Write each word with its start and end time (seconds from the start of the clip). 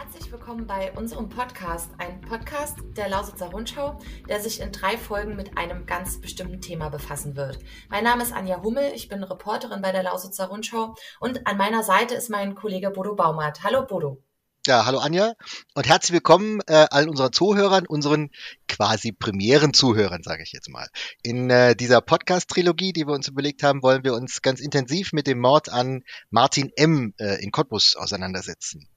Herzlich 0.00 0.30
willkommen 0.30 0.64
bei 0.64 0.92
unserem 0.92 1.28
Podcast, 1.28 1.90
ein 1.98 2.20
Podcast 2.20 2.76
der 2.96 3.08
Lausitzer 3.08 3.50
Rundschau, 3.50 3.98
der 4.28 4.40
sich 4.40 4.60
in 4.60 4.70
drei 4.70 4.96
Folgen 4.96 5.34
mit 5.34 5.58
einem 5.58 5.86
ganz 5.86 6.20
bestimmten 6.20 6.60
Thema 6.60 6.88
befassen 6.88 7.34
wird. 7.34 7.58
Mein 7.88 8.04
Name 8.04 8.22
ist 8.22 8.32
Anja 8.32 8.62
Hummel, 8.62 8.92
ich 8.94 9.08
bin 9.08 9.24
Reporterin 9.24 9.82
bei 9.82 9.90
der 9.90 10.04
Lausitzer 10.04 10.46
Rundschau 10.46 10.94
und 11.18 11.48
an 11.48 11.56
meiner 11.56 11.82
Seite 11.82 12.14
ist 12.14 12.30
mein 12.30 12.54
Kollege 12.54 12.90
Bodo 12.90 13.16
Baumert. 13.16 13.64
Hallo 13.64 13.84
Bodo. 13.86 14.22
Ja, 14.68 14.86
hallo 14.86 14.98
Anja 14.98 15.34
und 15.74 15.88
herzlich 15.88 16.12
willkommen 16.12 16.60
äh, 16.68 16.86
allen 16.90 17.08
unseren 17.08 17.32
Zuhörern, 17.32 17.84
unseren 17.84 18.30
quasi 18.68 19.10
Premieren-Zuhörern, 19.10 20.22
sage 20.22 20.44
ich 20.44 20.52
jetzt 20.52 20.68
mal. 20.68 20.86
In 21.24 21.50
äh, 21.50 21.74
dieser 21.74 22.02
Podcast-Trilogie, 22.02 22.92
die 22.92 23.06
wir 23.06 23.14
uns 23.14 23.26
überlegt 23.26 23.64
haben, 23.64 23.82
wollen 23.82 24.04
wir 24.04 24.14
uns 24.14 24.42
ganz 24.42 24.60
intensiv 24.60 25.12
mit 25.12 25.26
dem 25.26 25.40
Mord 25.40 25.70
an 25.70 26.04
Martin 26.30 26.70
M. 26.76 27.14
Äh, 27.18 27.42
in 27.42 27.50
Cottbus 27.50 27.96
auseinandersetzen. 27.96 28.88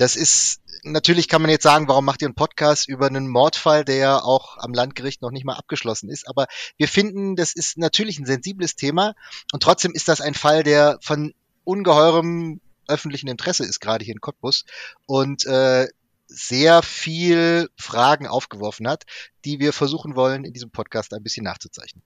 Das 0.00 0.16
ist, 0.16 0.62
natürlich 0.82 1.28
kann 1.28 1.42
man 1.42 1.50
jetzt 1.50 1.62
sagen, 1.62 1.86
warum 1.86 2.06
macht 2.06 2.22
ihr 2.22 2.28
einen 2.28 2.34
Podcast 2.34 2.88
über 2.88 3.06
einen 3.06 3.28
Mordfall, 3.28 3.84
der 3.84 3.96
ja 3.96 4.18
auch 4.18 4.56
am 4.56 4.72
Landgericht 4.72 5.20
noch 5.20 5.30
nicht 5.30 5.44
mal 5.44 5.56
abgeschlossen 5.56 6.08
ist. 6.08 6.26
Aber 6.26 6.46
wir 6.78 6.88
finden, 6.88 7.36
das 7.36 7.52
ist 7.52 7.76
natürlich 7.76 8.18
ein 8.18 8.24
sensibles 8.24 8.76
Thema 8.76 9.14
und 9.52 9.62
trotzdem 9.62 9.92
ist 9.92 10.08
das 10.08 10.22
ein 10.22 10.32
Fall, 10.32 10.62
der 10.62 10.98
von 11.02 11.34
ungeheurem 11.64 12.62
öffentlichen 12.88 13.28
Interesse 13.28 13.66
ist, 13.66 13.78
gerade 13.78 14.02
hier 14.02 14.14
in 14.14 14.22
Cottbus. 14.22 14.64
Und 15.04 15.44
äh, 15.44 15.86
sehr 16.28 16.82
viel 16.82 17.68
Fragen 17.76 18.26
aufgeworfen 18.26 18.88
hat, 18.88 19.04
die 19.44 19.60
wir 19.60 19.74
versuchen 19.74 20.16
wollen, 20.16 20.46
in 20.46 20.54
diesem 20.54 20.70
Podcast 20.70 21.12
ein 21.12 21.22
bisschen 21.22 21.44
nachzuzeichnen. 21.44 22.02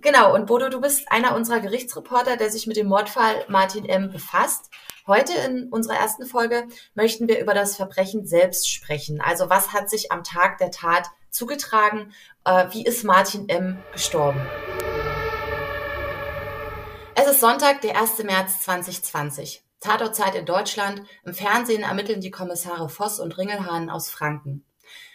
Genau, 0.00 0.34
und 0.34 0.46
Bodo, 0.46 0.68
du 0.68 0.80
bist 0.80 1.10
einer 1.10 1.34
unserer 1.34 1.60
Gerichtsreporter, 1.60 2.36
der 2.36 2.50
sich 2.50 2.66
mit 2.66 2.76
dem 2.76 2.86
Mordfall 2.86 3.44
Martin 3.48 3.84
M. 3.84 4.10
befasst. 4.10 4.70
Heute 5.06 5.32
in 5.32 5.68
unserer 5.70 5.96
ersten 5.96 6.26
Folge 6.26 6.66
möchten 6.94 7.28
wir 7.28 7.40
über 7.40 7.54
das 7.54 7.76
Verbrechen 7.76 8.26
selbst 8.26 8.70
sprechen. 8.70 9.20
Also 9.20 9.50
was 9.50 9.72
hat 9.72 9.90
sich 9.90 10.12
am 10.12 10.24
Tag 10.24 10.58
der 10.58 10.70
Tat 10.70 11.10
zugetragen? 11.30 12.12
Äh, 12.44 12.66
wie 12.70 12.84
ist 12.84 13.04
Martin 13.04 13.48
M. 13.48 13.82
gestorben? 13.92 14.40
Es 17.16 17.26
ist 17.26 17.40
Sonntag, 17.40 17.80
der 17.80 18.00
1. 18.00 18.22
März 18.24 18.62
2020. 18.62 19.62
Tatortzeit 19.80 20.34
in 20.34 20.46
Deutschland. 20.46 21.02
Im 21.24 21.34
Fernsehen 21.34 21.82
ermitteln 21.82 22.20
die 22.20 22.30
Kommissare 22.30 22.88
Voss 22.88 23.20
und 23.20 23.36
Ringelhahn 23.36 23.90
aus 23.90 24.08
Franken. 24.08 24.64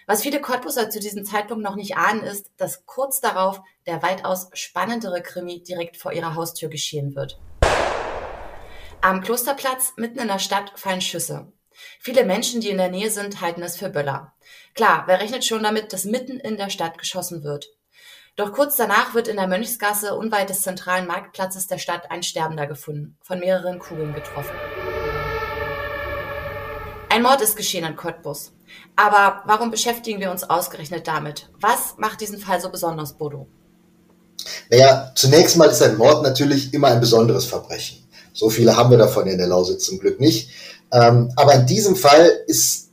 Was 0.09 0.23
viele 0.23 0.41
Cottbuser 0.41 0.89
zu 0.89 0.99
diesem 0.99 1.23
Zeitpunkt 1.23 1.63
noch 1.63 1.75
nicht 1.75 1.95
ahnen, 1.95 2.23
ist, 2.23 2.49
dass 2.57 2.87
kurz 2.87 3.21
darauf 3.21 3.61
der 3.85 4.01
weitaus 4.01 4.49
spannendere 4.53 5.21
Krimi 5.21 5.61
direkt 5.61 5.97
vor 5.97 6.11
ihrer 6.13 6.33
Haustür 6.33 6.67
geschehen 6.67 7.13
wird. 7.13 7.39
Am 9.01 9.21
Klosterplatz 9.21 9.93
mitten 9.97 10.17
in 10.17 10.27
der 10.27 10.39
Stadt 10.39 10.71
fallen 10.73 11.01
Schüsse. 11.01 11.53
Viele 11.99 12.25
Menschen, 12.25 12.59
die 12.59 12.69
in 12.69 12.79
der 12.79 12.89
Nähe 12.89 13.11
sind, 13.11 13.39
halten 13.39 13.61
es 13.61 13.77
für 13.77 13.89
Böller. 13.89 14.33
Klar, 14.73 15.03
wer 15.05 15.19
rechnet 15.19 15.45
schon 15.45 15.61
damit, 15.61 15.93
dass 15.93 16.05
mitten 16.05 16.39
in 16.39 16.57
der 16.57 16.71
Stadt 16.71 16.97
geschossen 16.97 17.43
wird? 17.43 17.67
Doch 18.35 18.51
kurz 18.51 18.77
danach 18.77 19.13
wird 19.13 19.27
in 19.27 19.35
der 19.35 19.47
Mönchsgasse 19.47 20.15
unweit 20.15 20.49
des 20.49 20.63
zentralen 20.63 21.05
Marktplatzes 21.05 21.67
der 21.67 21.77
Stadt 21.77 22.09
ein 22.09 22.23
Sterbender 22.23 22.65
gefunden, 22.65 23.15
von 23.21 23.37
mehreren 23.37 23.77
Kugeln 23.77 24.15
getroffen. 24.15 24.55
Ein 27.19 27.23
Mord 27.23 27.41
ist 27.41 27.57
geschehen 27.57 27.83
in 27.83 27.97
Cottbus. 27.97 28.53
Aber 28.95 29.41
warum 29.45 29.71
beschäftigen 29.71 30.21
wir 30.21 30.31
uns 30.31 30.49
ausgerechnet 30.49 31.05
damit? 31.05 31.49
Was 31.59 31.95
macht 31.97 32.21
diesen 32.21 32.37
Fall 32.37 32.61
so 32.61 32.69
besonders, 32.69 33.11
Bodo? 33.11 33.45
Naja, 34.69 35.11
zunächst 35.15 35.57
mal 35.57 35.67
ist 35.67 35.81
ein 35.81 35.97
Mord 35.97 36.23
natürlich 36.23 36.73
immer 36.73 36.87
ein 36.87 37.01
besonderes 37.01 37.43
Verbrechen. 37.43 37.97
So 38.31 38.49
viele 38.49 38.77
haben 38.77 38.89
wir 38.89 38.97
davon 38.97 39.27
in 39.27 39.37
der 39.37 39.47
Lausitz 39.47 39.87
zum 39.87 39.99
Glück 39.99 40.21
nicht. 40.21 40.49
Ähm, 40.93 41.29
aber 41.35 41.55
in 41.55 41.65
diesem 41.65 41.97
Fall 41.97 42.31
ist 42.47 42.91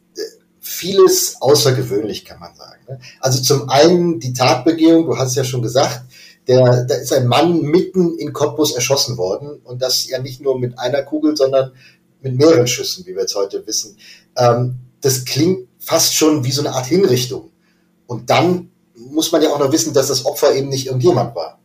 vieles 0.59 1.41
außergewöhnlich, 1.41 2.25
kann 2.25 2.41
man 2.41 2.53
sagen. 2.57 2.81
Ne? 2.89 2.99
Also 3.21 3.41
zum 3.41 3.69
einen 3.69 4.19
die 4.19 4.33
Tatbegehung, 4.33 5.07
du 5.07 5.17
hast 5.17 5.29
es 5.29 5.35
ja 5.36 5.45
schon 5.45 5.63
gesagt, 5.63 6.03
der, 6.48 6.85
da 6.85 6.95
ist 6.97 7.13
ein 7.13 7.27
Mann 7.29 7.63
mitten 7.63 8.19
in 8.19 8.33
Cottbus 8.33 8.73
erschossen 8.73 9.17
worden 9.19 9.61
und 9.63 9.83
das 9.83 10.09
ja 10.09 10.20
nicht 10.20 10.41
nur 10.41 10.59
mit 10.59 10.79
einer 10.79 11.03
Kugel, 11.03 11.36
sondern 11.36 11.73
mit 12.21 12.37
mehreren 12.37 12.67
Schüssen, 12.67 13.07
wie 13.07 13.15
wir 13.15 13.23
jetzt 13.23 13.35
heute 13.35 13.67
wissen. 13.67 13.97
Ähm, 14.37 14.77
das 15.01 15.25
klingt 15.25 15.69
fast 15.79 16.15
schon 16.15 16.45
wie 16.45 16.53
so 16.53 16.63
eine 16.63 16.73
Art 16.73 16.87
Hinrichtung. 16.87 17.51
Und 18.07 18.31
dann 18.31 18.71
muss 18.95 19.33
man 19.33 19.43
ja 19.43 19.51
auch 19.51 19.59
noch 19.59 19.73
wissen, 19.73 19.93
dass 19.93 20.09
das 20.09 20.25
Opfer 20.25 20.55
eben 20.55 20.69
nicht 20.69 20.87
irgendjemand 20.87 21.35
war. 21.35 21.59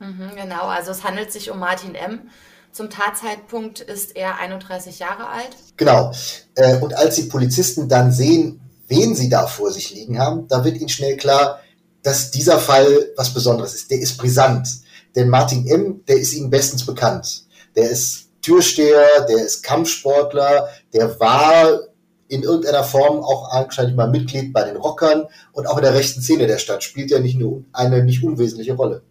Mhm, 0.00 0.30
genau, 0.36 0.66
also 0.66 0.90
es 0.90 1.02
handelt 1.02 1.32
sich 1.32 1.50
um 1.50 1.58
Martin 1.58 1.94
M., 1.94 2.30
zum 2.72 2.90
Tatzeitpunkt 2.90 3.80
ist 3.80 4.14
er 4.14 4.38
31 4.38 4.98
Jahre 4.98 5.28
alt. 5.28 5.56
Genau. 5.76 6.12
Äh, 6.54 6.76
und 6.76 6.94
als 6.94 7.16
die 7.16 7.22
Polizisten 7.22 7.88
dann 7.88 8.12
sehen, 8.12 8.60
wen 8.86 9.16
sie 9.16 9.28
da 9.28 9.46
vor 9.46 9.72
sich 9.72 9.90
liegen 9.94 10.18
haben, 10.18 10.46
da 10.48 10.64
wird 10.64 10.76
ihnen 10.76 10.88
schnell 10.88 11.16
klar, 11.16 11.60
dass 12.02 12.30
dieser 12.30 12.58
Fall 12.58 13.10
was 13.16 13.34
Besonderes 13.34 13.74
ist. 13.74 13.90
Der 13.90 13.98
ist 13.98 14.16
brisant. 14.16 14.68
Denn 15.16 15.28
Martin 15.28 15.66
M., 15.66 16.04
der 16.06 16.18
ist 16.18 16.32
ihnen 16.34 16.50
bestens 16.50 16.86
bekannt. 16.86 17.46
Der 17.74 17.90
ist 17.90 18.27
Türsteher, 18.48 19.26
der 19.28 19.44
ist 19.44 19.62
Kampfsportler, 19.62 20.70
der 20.94 21.20
war 21.20 21.80
in 22.28 22.42
irgendeiner 22.42 22.82
Form 22.82 23.22
auch 23.22 23.52
wahrscheinlich 23.52 23.94
mal 23.94 24.08
Mitglied 24.08 24.54
bei 24.54 24.64
den 24.64 24.76
Rockern 24.78 25.26
und 25.52 25.66
auch 25.66 25.76
in 25.76 25.82
der 25.82 25.92
rechten 25.92 26.22
Szene 26.22 26.46
der 26.46 26.56
Stadt 26.56 26.82
spielt 26.82 27.12
er 27.12 27.20
nicht 27.20 27.38
nur 27.38 27.64
eine 27.74 28.02
nicht 28.02 28.24
unwesentliche 28.24 28.72
Rolle. 28.72 29.02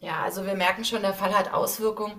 Ja, 0.00 0.22
also 0.22 0.46
wir 0.46 0.54
merken 0.54 0.86
schon, 0.86 1.02
der 1.02 1.12
Fall 1.12 1.36
hat 1.36 1.52
Auswirkungen 1.52 2.14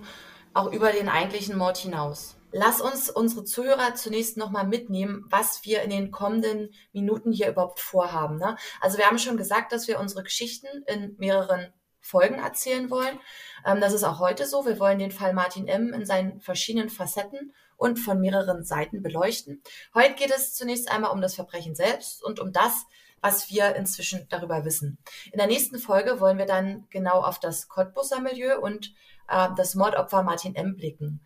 auch 0.54 0.70
über 0.72 0.92
den 0.92 1.08
eigentlichen 1.08 1.58
Mord 1.58 1.76
hinaus. 1.76 2.36
Lass 2.52 2.80
uns 2.80 3.10
unsere 3.10 3.42
Zuhörer 3.42 3.96
zunächst 3.96 4.36
nochmal 4.36 4.66
mitnehmen, 4.66 5.24
was 5.28 5.64
wir 5.64 5.82
in 5.82 5.90
den 5.90 6.12
kommenden 6.12 6.70
Minuten 6.92 7.32
hier 7.32 7.48
überhaupt 7.50 7.80
vorhaben. 7.80 8.38
Ne? 8.38 8.56
Also 8.80 8.96
wir 8.96 9.06
haben 9.06 9.18
schon 9.18 9.36
gesagt, 9.36 9.72
dass 9.72 9.88
wir 9.88 9.98
unsere 9.98 10.22
Geschichten 10.22 10.68
in 10.86 11.16
mehreren 11.18 11.72
Folgen 12.08 12.36
erzählen 12.36 12.90
wollen. 12.90 13.18
Ähm, 13.66 13.80
das 13.80 13.92
ist 13.92 14.04
auch 14.04 14.18
heute 14.18 14.46
so. 14.46 14.64
Wir 14.64 14.80
wollen 14.80 14.98
den 14.98 15.12
Fall 15.12 15.34
Martin 15.34 15.68
M. 15.68 15.92
in 15.92 16.06
seinen 16.06 16.40
verschiedenen 16.40 16.88
Facetten 16.88 17.52
und 17.76 17.98
von 17.98 18.20
mehreren 18.20 18.64
Seiten 18.64 19.02
beleuchten. 19.02 19.62
Heute 19.94 20.14
geht 20.14 20.30
es 20.30 20.54
zunächst 20.54 20.90
einmal 20.90 21.12
um 21.12 21.20
das 21.20 21.34
Verbrechen 21.34 21.74
selbst 21.74 22.24
und 22.24 22.40
um 22.40 22.52
das, 22.52 22.86
was 23.20 23.50
wir 23.50 23.76
inzwischen 23.76 24.26
darüber 24.28 24.64
wissen. 24.64 24.98
In 25.32 25.38
der 25.38 25.46
nächsten 25.46 25.78
Folge 25.78 26.20
wollen 26.20 26.38
wir 26.38 26.46
dann 26.46 26.86
genau 26.90 27.20
auf 27.20 27.38
das 27.38 27.68
Cottbusser 27.68 28.20
Milieu 28.20 28.58
und 28.58 28.94
äh, 29.28 29.48
das 29.56 29.74
Mordopfer 29.74 30.22
Martin 30.22 30.54
M. 30.54 30.76
blicken. 30.76 31.20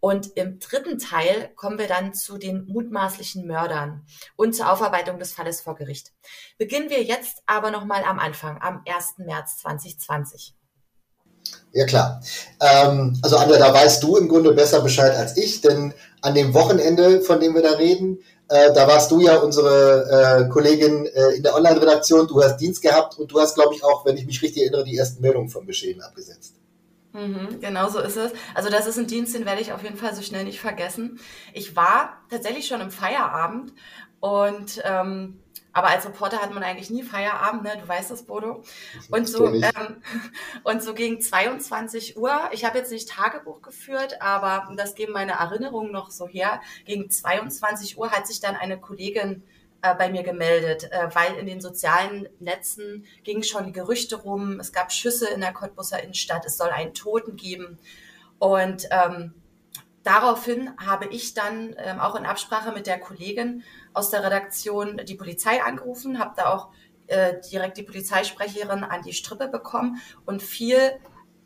Und 0.00 0.36
im 0.36 0.58
dritten 0.58 0.98
Teil 0.98 1.50
kommen 1.56 1.78
wir 1.78 1.86
dann 1.86 2.14
zu 2.14 2.38
den 2.38 2.66
mutmaßlichen 2.66 3.46
Mördern 3.46 4.06
und 4.36 4.54
zur 4.54 4.72
Aufarbeitung 4.72 5.18
des 5.18 5.32
Falles 5.32 5.60
vor 5.60 5.76
Gericht. 5.76 6.12
Beginnen 6.58 6.88
wir 6.88 7.02
jetzt 7.02 7.42
aber 7.46 7.70
nochmal 7.70 8.04
am 8.04 8.18
Anfang, 8.18 8.60
am 8.62 8.82
1. 8.86 9.18
März 9.18 9.58
2020. 9.58 10.54
Ja 11.72 11.84
klar. 11.84 12.20
Ähm, 12.60 13.18
also 13.22 13.36
Anja, 13.36 13.58
da 13.58 13.72
weißt 13.72 14.02
du 14.02 14.16
im 14.16 14.28
Grunde 14.28 14.52
besser 14.52 14.80
Bescheid 14.80 15.14
als 15.14 15.36
ich, 15.36 15.60
denn 15.60 15.94
an 16.22 16.34
dem 16.34 16.54
Wochenende, 16.54 17.20
von 17.20 17.40
dem 17.40 17.54
wir 17.54 17.62
da 17.62 17.72
reden, 17.72 18.18
äh, 18.48 18.72
da 18.72 18.88
warst 18.88 19.10
du 19.10 19.20
ja 19.20 19.36
unsere 19.36 20.46
äh, 20.46 20.48
Kollegin 20.48 21.06
äh, 21.06 21.36
in 21.36 21.42
der 21.42 21.54
Online-Redaktion, 21.54 22.26
du 22.26 22.42
hast 22.42 22.56
Dienst 22.56 22.82
gehabt 22.82 23.18
und 23.18 23.30
du 23.30 23.40
hast, 23.40 23.54
glaube 23.54 23.74
ich, 23.74 23.84
auch, 23.84 24.04
wenn 24.04 24.16
ich 24.16 24.26
mich 24.26 24.42
richtig 24.42 24.62
erinnere, 24.62 24.84
die 24.84 24.96
ersten 24.96 25.20
Meldungen 25.20 25.48
vom 25.48 25.66
Geschehen 25.66 26.00
abgesetzt. 26.02 26.59
Mhm, 27.12 27.60
genau 27.60 27.88
so 27.88 27.98
ist 27.98 28.16
es. 28.16 28.32
Also 28.54 28.70
das 28.70 28.86
ist 28.86 28.98
ein 28.98 29.06
Dienst, 29.06 29.34
den 29.34 29.44
werde 29.44 29.60
ich 29.60 29.72
auf 29.72 29.82
jeden 29.82 29.96
Fall 29.96 30.14
so 30.14 30.22
schnell 30.22 30.44
nicht 30.44 30.60
vergessen. 30.60 31.18
Ich 31.52 31.74
war 31.74 32.22
tatsächlich 32.30 32.66
schon 32.66 32.80
im 32.80 32.90
Feierabend 32.90 33.72
und 34.20 34.80
ähm, 34.84 35.40
aber 35.72 35.88
als 35.88 36.04
Reporter 36.04 36.42
hat 36.42 36.52
man 36.52 36.62
eigentlich 36.62 36.90
nie 36.90 37.02
Feierabend, 37.02 37.62
ne? 37.62 37.78
Du 37.80 37.86
weißt 37.86 38.10
das, 38.10 38.24
Bodo. 38.24 38.64
Und 39.10 39.28
so 39.28 39.46
ähm, 39.46 40.02
und 40.64 40.82
so 40.82 40.94
gegen 40.94 41.20
22 41.20 42.16
Uhr. 42.16 42.32
Ich 42.52 42.64
habe 42.64 42.78
jetzt 42.78 42.90
nicht 42.90 43.08
Tagebuch 43.08 43.62
geführt, 43.62 44.20
aber 44.20 44.72
das 44.76 44.94
geben 44.94 45.12
meine 45.12 45.32
Erinnerungen 45.32 45.92
noch 45.92 46.10
so 46.10 46.26
her. 46.26 46.60
Gegen 46.86 47.08
22 47.08 47.98
Uhr 47.98 48.10
hat 48.10 48.26
sich 48.26 48.40
dann 48.40 48.56
eine 48.56 48.80
Kollegin 48.80 49.42
äh, 49.42 49.59
bei 49.94 50.10
mir 50.10 50.22
gemeldet, 50.22 50.90
äh, 50.92 51.08
weil 51.14 51.34
in 51.36 51.46
den 51.46 51.60
sozialen 51.60 52.28
Netzen 52.38 53.06
gingen 53.24 53.42
schon 53.42 53.66
die 53.66 53.72
Gerüchte 53.72 54.16
rum, 54.16 54.60
es 54.60 54.72
gab 54.72 54.92
Schüsse 54.92 55.28
in 55.28 55.40
der 55.40 55.52
Cottbusser 55.52 56.02
Innenstadt, 56.02 56.44
es 56.44 56.56
soll 56.56 56.70
einen 56.70 56.94
Toten 56.94 57.36
geben. 57.36 57.78
Und 58.38 58.88
ähm, 58.90 59.34
daraufhin 60.02 60.70
habe 60.78 61.06
ich 61.06 61.34
dann 61.34 61.74
ähm, 61.78 62.00
auch 62.00 62.14
in 62.14 62.26
Absprache 62.26 62.72
mit 62.72 62.86
der 62.86 62.98
Kollegin 62.98 63.62
aus 63.92 64.10
der 64.10 64.24
Redaktion 64.24 65.00
die 65.04 65.14
Polizei 65.14 65.62
angerufen, 65.62 66.18
habe 66.18 66.34
da 66.36 66.52
auch 66.52 66.68
äh, 67.06 67.34
direkt 67.50 67.76
die 67.76 67.82
Polizeisprecherin 67.82 68.84
an 68.84 69.02
die 69.02 69.12
Strippe 69.12 69.48
bekommen 69.48 70.00
und 70.26 70.42
viel 70.42 70.92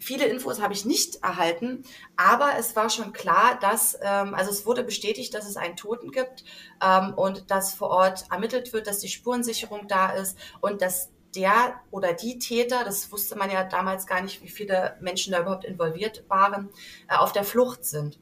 Viele 0.04 0.26
Infos 0.26 0.60
habe 0.60 0.74
ich 0.74 0.84
nicht 0.84 1.22
erhalten, 1.22 1.82
aber 2.16 2.58
es 2.58 2.76
war 2.76 2.90
schon 2.90 3.14
klar, 3.14 3.58
dass, 3.58 3.98
ähm, 4.02 4.34
also 4.34 4.50
es 4.50 4.66
wurde 4.66 4.84
bestätigt, 4.84 5.32
dass 5.32 5.48
es 5.48 5.56
einen 5.56 5.76
Toten 5.76 6.10
gibt 6.10 6.44
ähm, 6.84 7.14
und 7.14 7.50
dass 7.50 7.72
vor 7.72 7.88
Ort 7.88 8.26
ermittelt 8.30 8.74
wird, 8.74 8.86
dass 8.86 8.98
die 8.98 9.08
Spurensicherung 9.08 9.88
da 9.88 10.10
ist 10.10 10.36
und 10.60 10.82
dass 10.82 11.10
der 11.34 11.80
oder 11.90 12.12
die 12.12 12.38
Täter, 12.38 12.84
das 12.84 13.10
wusste 13.12 13.36
man 13.36 13.50
ja 13.50 13.64
damals 13.64 14.06
gar 14.06 14.20
nicht, 14.20 14.42
wie 14.42 14.50
viele 14.50 14.94
Menschen 15.00 15.32
da 15.32 15.40
überhaupt 15.40 15.64
involviert 15.64 16.24
waren, 16.28 16.68
äh, 17.08 17.16
auf 17.16 17.32
der 17.32 17.44
Flucht 17.44 17.86
sind. 17.86 18.20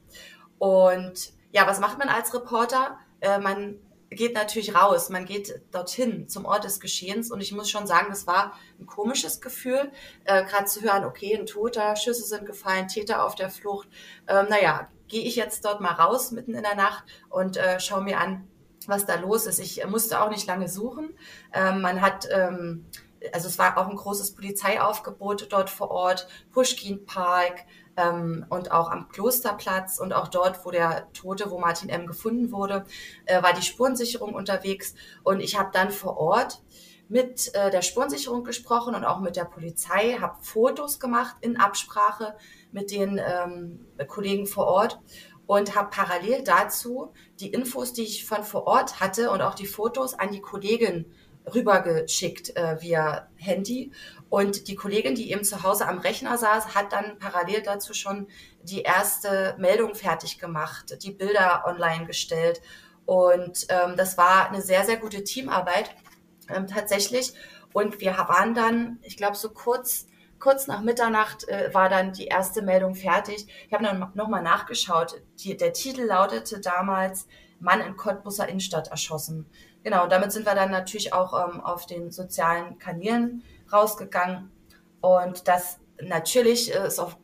Und 0.58 1.32
ja, 1.50 1.66
was 1.66 1.80
macht 1.80 1.98
man 1.98 2.08
als 2.08 2.32
Reporter? 2.32 2.96
äh, 3.22 3.38
man 3.38 3.76
geht 4.14 4.34
natürlich 4.34 4.74
raus, 4.74 5.08
man 5.08 5.24
geht 5.24 5.62
dorthin 5.70 6.28
zum 6.28 6.44
Ort 6.44 6.64
des 6.64 6.80
Geschehens 6.80 7.30
und 7.30 7.40
ich 7.40 7.52
muss 7.52 7.70
schon 7.70 7.86
sagen, 7.86 8.06
das 8.10 8.26
war 8.26 8.52
ein 8.80 8.86
komisches 8.86 9.40
Gefühl, 9.40 9.90
äh, 10.24 10.44
gerade 10.44 10.66
zu 10.66 10.82
hören, 10.82 11.04
okay, 11.04 11.36
ein 11.36 11.46
Toter, 11.46 11.96
Schüsse 11.96 12.24
sind 12.24 12.46
gefallen, 12.46 12.88
Täter 12.88 13.24
auf 13.24 13.34
der 13.34 13.50
Flucht. 13.50 13.88
Ähm, 14.28 14.46
naja, 14.48 14.88
gehe 15.08 15.24
ich 15.24 15.36
jetzt 15.36 15.64
dort 15.64 15.80
mal 15.80 15.92
raus 15.92 16.30
mitten 16.30 16.54
in 16.54 16.62
der 16.62 16.74
Nacht 16.74 17.04
und 17.28 17.56
äh, 17.56 17.80
schaue 17.80 18.02
mir 18.02 18.18
an, 18.18 18.48
was 18.86 19.06
da 19.06 19.14
los 19.16 19.46
ist. 19.46 19.58
Ich 19.58 19.84
musste 19.86 20.20
auch 20.20 20.30
nicht 20.30 20.46
lange 20.46 20.68
suchen. 20.68 21.14
Ähm, 21.52 21.80
man 21.82 22.00
hat 22.00 22.28
ähm, 22.30 22.86
also 23.32 23.48
es 23.48 23.58
war 23.58 23.78
auch 23.78 23.88
ein 23.88 23.96
großes 23.96 24.34
Polizeiaufgebot 24.34 25.46
dort 25.50 25.70
vor 25.70 25.90
Ort, 25.90 26.26
Pushkin 26.50 27.04
Park 27.06 27.64
ähm, 27.96 28.46
und 28.48 28.72
auch 28.72 28.90
am 28.90 29.08
Klosterplatz 29.08 29.98
und 29.98 30.12
auch 30.12 30.28
dort, 30.28 30.64
wo 30.64 30.70
der 30.70 31.12
Tote, 31.12 31.50
wo 31.50 31.58
Martin 31.58 31.88
M. 31.88 32.06
gefunden 32.06 32.52
wurde, 32.52 32.84
äh, 33.26 33.42
war 33.42 33.52
die 33.52 33.62
Spurensicherung 33.62 34.34
unterwegs 34.34 34.94
und 35.22 35.40
ich 35.40 35.58
habe 35.58 35.70
dann 35.72 35.90
vor 35.90 36.16
Ort 36.16 36.62
mit 37.08 37.54
äh, 37.54 37.70
der 37.70 37.82
Spurensicherung 37.82 38.42
gesprochen 38.42 38.94
und 38.94 39.04
auch 39.04 39.20
mit 39.20 39.36
der 39.36 39.44
Polizei, 39.44 40.16
habe 40.18 40.42
Fotos 40.42 40.98
gemacht 40.98 41.36
in 41.40 41.58
Absprache 41.58 42.34
mit 42.70 42.90
den 42.90 43.20
ähm, 43.22 43.86
Kollegen 44.08 44.46
vor 44.46 44.66
Ort 44.66 44.98
und 45.46 45.74
habe 45.74 45.90
parallel 45.90 46.42
dazu 46.42 47.12
die 47.40 47.52
Infos, 47.52 47.92
die 47.92 48.04
ich 48.04 48.24
von 48.24 48.42
vor 48.44 48.66
Ort 48.66 49.00
hatte 49.00 49.30
und 49.30 49.42
auch 49.42 49.54
die 49.54 49.66
Fotos 49.66 50.14
an 50.14 50.30
die 50.30 50.40
Kollegin 50.40 51.12
rübergeschickt 51.46 52.56
äh, 52.56 52.80
via 52.80 53.28
Handy. 53.36 53.92
Und 54.28 54.68
die 54.68 54.76
Kollegin, 54.76 55.14
die 55.14 55.30
eben 55.30 55.44
zu 55.44 55.62
Hause 55.62 55.86
am 55.86 55.98
Rechner 55.98 56.38
saß, 56.38 56.74
hat 56.74 56.92
dann 56.92 57.18
parallel 57.18 57.62
dazu 57.62 57.92
schon 57.92 58.28
die 58.62 58.82
erste 58.82 59.54
Meldung 59.58 59.94
fertig 59.94 60.38
gemacht, 60.38 60.96
die 61.02 61.10
Bilder 61.10 61.64
online 61.66 62.06
gestellt. 62.06 62.62
Und 63.04 63.66
ähm, 63.68 63.94
das 63.96 64.16
war 64.16 64.48
eine 64.48 64.62
sehr, 64.62 64.84
sehr 64.84 64.96
gute 64.96 65.24
Teamarbeit 65.24 65.90
ähm, 66.48 66.66
tatsächlich. 66.66 67.34
Und 67.72 68.00
wir 68.00 68.12
waren 68.12 68.54
dann, 68.54 68.98
ich 69.02 69.16
glaube, 69.16 69.36
so 69.36 69.50
kurz, 69.50 70.06
kurz 70.38 70.66
nach 70.66 70.82
Mitternacht 70.82 71.48
äh, 71.48 71.72
war 71.74 71.88
dann 71.88 72.12
die 72.12 72.26
erste 72.26 72.62
Meldung 72.62 72.94
fertig. 72.94 73.46
Ich 73.66 73.72
habe 73.72 73.84
dann 73.84 74.12
nochmal 74.14 74.42
nachgeschaut. 74.42 75.20
Die, 75.40 75.56
der 75.56 75.72
Titel 75.72 76.02
lautete 76.02 76.60
damals 76.60 77.26
Mann 77.60 77.80
in 77.80 77.96
Cottbusser 77.96 78.48
Innenstadt 78.48 78.88
erschossen. 78.88 79.46
Genau, 79.84 80.06
damit 80.06 80.32
sind 80.32 80.46
wir 80.46 80.54
dann 80.54 80.70
natürlich 80.70 81.12
auch 81.12 81.32
ähm, 81.48 81.60
auf 81.60 81.86
den 81.86 82.10
sozialen 82.10 82.78
Kanälen 82.78 83.42
rausgegangen. 83.72 84.50
Und 85.00 85.48
das 85.48 85.78
natürlich 86.00 86.74
äh, 86.74 86.86
ist 86.86 86.98
auf 86.98 87.16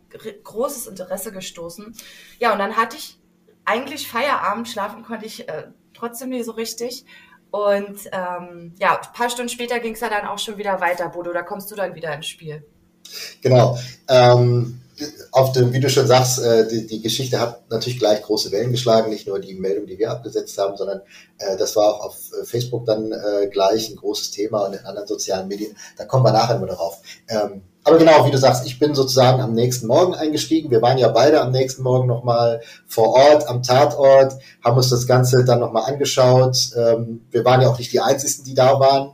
großes 0.45 0.87
Interesse 0.87 1.33
gestoßen. 1.33 1.95
Ja, 2.39 2.53
und 2.53 2.59
dann 2.59 2.77
hatte 2.77 2.97
ich 2.97 3.19
eigentlich 3.65 4.09
Feierabend, 4.09 4.69
schlafen 4.69 5.05
konnte 5.05 5.27
ich 5.27 5.49
äh, 5.49 5.69
trotzdem 5.95 6.31
nicht 6.31 6.47
so 6.47 6.53
richtig. 6.53 7.05
Und 7.51 8.01
ähm, 8.13 8.75
ja, 8.79 9.01
ein 9.01 9.13
paar 9.13 9.31
Stunden 9.31 9.49
später 9.49 9.79
ging 9.81 9.95
es 9.95 10.01
ja 10.01 10.09
dann 10.09 10.27
auch 10.27 10.39
schon 10.39 10.59
wieder 10.59 10.81
weiter, 10.81 11.09
Bodo. 11.09 11.33
Da 11.33 11.43
kommst 11.43 11.71
du 11.71 11.77
dann 11.77 11.95
wieder 11.95 12.13
ins 12.15 12.27
Spiel. 12.27 12.65
Genau. 13.41 13.79
Ähm, 14.09 14.81
auf 15.33 15.53
dem, 15.53 15.73
wie 15.73 15.81
du 15.81 15.89
schon 15.89 16.07
sagst, 16.07 16.41
äh, 16.41 16.69
die, 16.69 16.87
die 16.87 17.03
Geschichte 17.03 17.41
hat 17.41 17.71
natürlich 17.71 17.99
gleich 17.99 18.23
große 18.23 18.51
Wellen 18.53 18.73
geschlagen, 18.73 19.11
nicht 19.11 19.27
nur 19.27 19.39
die 19.39 19.55
Meldung, 19.55 19.87
die 19.87 19.99
wir 19.99 20.11
abgesetzt 20.11 20.59
haben, 20.59 20.77
sondern 20.77 21.01
äh, 21.39 21.57
das 21.57 21.77
war 21.77 21.95
auch 21.95 22.07
auf 22.07 22.17
äh, 22.33 22.45
Facebook 22.45 22.87
dann 22.87 23.13
äh, 23.13 23.49
gleich 23.49 23.91
ein 23.91 23.97
großes 23.97 24.31
Thema 24.31 24.67
und 24.67 24.75
in 24.75 24.85
anderen 24.85 25.07
sozialen 25.07 25.49
Medien. 25.49 25.77
Da 25.97 26.05
kommen 26.05 26.25
wir 26.25 26.33
nachher 26.33 26.59
mal 26.59 26.67
darauf. 26.67 27.01
Ähm, 27.29 27.63
aber 27.85 27.97
genau, 27.97 28.27
wie 28.27 28.31
du 28.31 28.37
sagst, 28.37 28.67
ich 28.67 28.79
bin 28.79 28.95
sozusagen 28.95 29.41
am 29.41 29.55
nächsten 29.55 29.87
Morgen 29.87 30.15
eingestiegen. 30.15 30.71
Wir 30.71 30.83
waren 30.83 30.99
ja 30.99 31.09
beide 31.09 31.41
am 31.41 31.53
nächsten 31.53 31.83
Morgen 31.83 32.07
nochmal 32.07 32.61
vor 32.87 33.15
Ort, 33.15 33.49
am 33.49 33.63
Tatort, 33.63 34.35
haben 34.63 34.77
uns 34.77 34.91
das 34.91 35.07
Ganze 35.07 35.45
dann 35.45 35.61
nochmal 35.61 35.85
angeschaut. 35.85 36.71
Ähm, 36.77 37.27
wir 37.31 37.45
waren 37.47 37.63
ja 37.63 37.69
auch 37.69 37.79
nicht 37.79 37.93
die 37.93 38.01
Einzigen, 38.01 38.45
die 38.45 38.55
da 38.55 38.79
waren. 38.79 39.13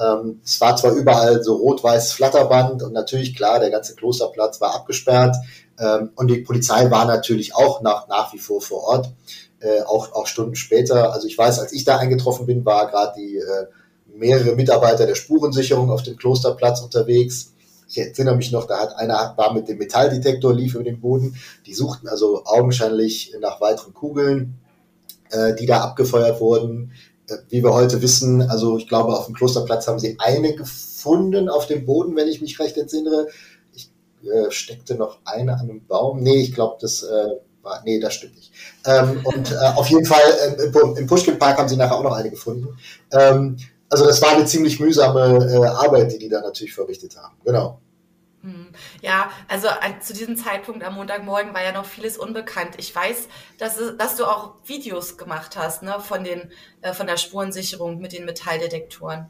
Ähm, 0.00 0.40
es 0.44 0.60
war 0.60 0.76
zwar 0.76 0.92
überall 0.92 1.42
so 1.42 1.56
rot-weiß 1.56 2.12
Flatterband 2.12 2.82
und 2.82 2.92
natürlich 2.92 3.36
klar, 3.36 3.60
der 3.60 3.70
ganze 3.70 3.94
Klosterplatz 3.94 4.60
war 4.60 4.74
abgesperrt 4.74 5.36
ähm, 5.78 6.10
und 6.14 6.28
die 6.28 6.38
Polizei 6.38 6.90
war 6.90 7.04
natürlich 7.04 7.54
auch 7.54 7.82
nach, 7.82 8.08
nach 8.08 8.32
wie 8.32 8.38
vor 8.38 8.62
vor 8.62 8.84
Ort, 8.84 9.12
äh, 9.60 9.82
auch, 9.82 10.12
auch 10.12 10.26
Stunden 10.26 10.56
später. 10.56 11.12
Also 11.12 11.26
ich 11.26 11.36
weiß, 11.36 11.58
als 11.58 11.72
ich 11.72 11.84
da 11.84 11.98
eingetroffen 11.98 12.46
bin, 12.46 12.64
war 12.64 12.90
gerade 12.90 13.14
die 13.18 13.36
äh, 13.36 13.66
mehrere 14.14 14.56
Mitarbeiter 14.56 15.06
der 15.06 15.14
Spurensicherung 15.14 15.90
auf 15.90 16.02
dem 16.02 16.16
Klosterplatz 16.16 16.80
unterwegs. 16.80 17.52
Ich 17.88 17.98
erinnere 17.98 18.36
mich 18.36 18.50
noch, 18.50 18.66
da 18.66 18.78
hat 18.78 18.96
einer 18.96 19.34
war 19.36 19.52
mit 19.52 19.68
dem 19.68 19.76
Metalldetektor 19.76 20.54
lief 20.54 20.74
über 20.74 20.84
den 20.84 21.00
Boden. 21.00 21.36
Die 21.66 21.74
suchten 21.74 22.08
also 22.08 22.44
augenscheinlich 22.46 23.34
nach 23.40 23.60
weiteren 23.60 23.92
Kugeln, 23.92 24.54
äh, 25.30 25.54
die 25.54 25.66
da 25.66 25.82
abgefeuert 25.82 26.40
wurden 26.40 26.92
wie 27.48 27.62
wir 27.62 27.72
heute 27.72 28.02
wissen, 28.02 28.42
also 28.42 28.76
ich 28.78 28.88
glaube, 28.88 29.16
auf 29.16 29.26
dem 29.26 29.34
Klosterplatz 29.34 29.86
haben 29.86 29.98
sie 29.98 30.16
eine 30.18 30.54
gefunden 30.54 31.48
auf 31.48 31.66
dem 31.66 31.86
Boden, 31.86 32.16
wenn 32.16 32.28
ich 32.28 32.40
mich 32.40 32.58
recht 32.58 32.76
entsinne. 32.76 33.28
Ich 33.72 33.90
äh, 34.24 34.50
steckte 34.50 34.94
noch 34.96 35.18
eine 35.24 35.54
an 35.54 35.60
einem 35.60 35.86
Baum. 35.86 36.22
Nee, 36.22 36.42
ich 36.42 36.54
glaube, 36.54 36.78
das 36.80 37.02
äh, 37.02 37.28
war, 37.62 37.82
nee, 37.84 38.00
das 38.00 38.14
stimmt 38.14 38.36
nicht. 38.36 38.52
Ähm, 38.84 39.20
und 39.24 39.52
äh, 39.52 39.56
auf 39.76 39.88
jeden 39.88 40.04
Fall 40.04 40.20
äh, 40.20 40.64
im, 40.64 40.96
im 40.96 41.06
Pushkin 41.06 41.38
Park 41.38 41.58
haben 41.58 41.68
sie 41.68 41.76
nachher 41.76 41.96
auch 41.96 42.02
noch 42.02 42.12
eine 42.12 42.30
gefunden. 42.30 42.68
Ähm, 43.12 43.56
also 43.88 44.06
das 44.06 44.22
war 44.22 44.30
eine 44.30 44.46
ziemlich 44.46 44.80
mühsame 44.80 45.48
äh, 45.52 45.66
Arbeit, 45.66 46.12
die 46.12 46.18
die 46.18 46.28
da 46.28 46.40
natürlich 46.40 46.74
verrichtet 46.74 47.16
haben. 47.16 47.34
Genau. 47.44 47.78
Hm. 48.42 48.68
Ja, 49.02 49.30
also 49.48 49.68
zu 50.00 50.14
diesem 50.14 50.36
Zeitpunkt 50.36 50.82
am 50.82 50.96
Montagmorgen 50.96 51.54
war 51.54 51.62
ja 51.62 51.72
noch 51.72 51.84
vieles 51.84 52.18
unbekannt. 52.18 52.74
Ich 52.78 52.94
weiß, 52.94 53.28
dass, 53.58 53.78
dass 53.96 54.16
du 54.16 54.24
auch 54.24 54.54
Videos 54.66 55.16
gemacht 55.16 55.56
hast 55.56 55.84
ne, 55.84 55.96
von, 56.00 56.24
den, 56.24 56.50
äh, 56.80 56.92
von 56.92 57.06
der 57.06 57.18
Spurensicherung 57.18 57.98
mit 57.98 58.12
den 58.12 58.24
Metalldetektoren. 58.24 59.28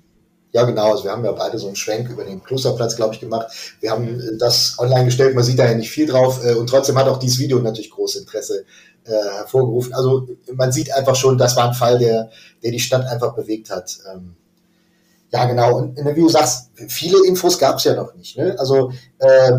Ja, 0.53 0.65
genau. 0.65 0.93
Also 0.93 1.05
wir 1.05 1.13
haben 1.13 1.25
ja 1.25 1.33
beide 1.33 1.59
so 1.59 1.67
einen 1.67 1.77
Schwenk 1.77 2.09
über 2.09 2.25
den 2.25 2.43
Klosterplatz, 2.43 2.97
glaube 2.97 3.15
ich, 3.15 3.21
gemacht. 3.21 3.47
Wir 3.81 3.91
haben 3.91 4.19
äh, 4.19 4.39
das 4.39 4.77
online 4.79 5.07
gestellt. 5.07 5.35
Man 5.35 5.45
sieht 5.45 5.59
da 5.59 5.67
ja 5.67 5.75
nicht 5.75 5.91
viel 5.91 6.07
drauf. 6.07 6.43
Äh, 6.43 6.55
und 6.55 6.69
trotzdem 6.69 6.97
hat 6.97 7.09
auch 7.09 7.19
dieses 7.19 7.39
Video 7.39 7.59
natürlich 7.59 7.91
großes 7.91 8.23
Interesse 8.23 8.65
äh, 9.05 9.11
hervorgerufen. 9.11 9.93
Also 9.93 10.27
man 10.55 10.73
sieht 10.73 10.93
einfach 10.95 11.17
schon, 11.17 11.37
das 11.37 11.57
war 11.57 11.69
ein 11.69 11.75
Fall, 11.75 11.99
der, 11.99 12.31
der 12.63 12.71
die 12.71 12.81
Stadt 12.81 13.07
einfach 13.07 13.35
bewegt 13.35 13.71
hat. 13.71 13.99
Ähm, 14.11 14.37
ja, 15.33 15.47
genau. 15.47 15.79
Und 15.79 15.97
wie 15.97 16.21
du 16.21 16.29
sagst, 16.29 16.71
viele 16.89 17.27
Infos 17.27 17.59
gab 17.59 17.79
es 17.79 17.85
ja 17.85 17.95
noch 17.95 18.15
nicht. 18.15 18.37
Ne? 18.37 18.55
Also 18.59 18.93
äh, 19.19 19.53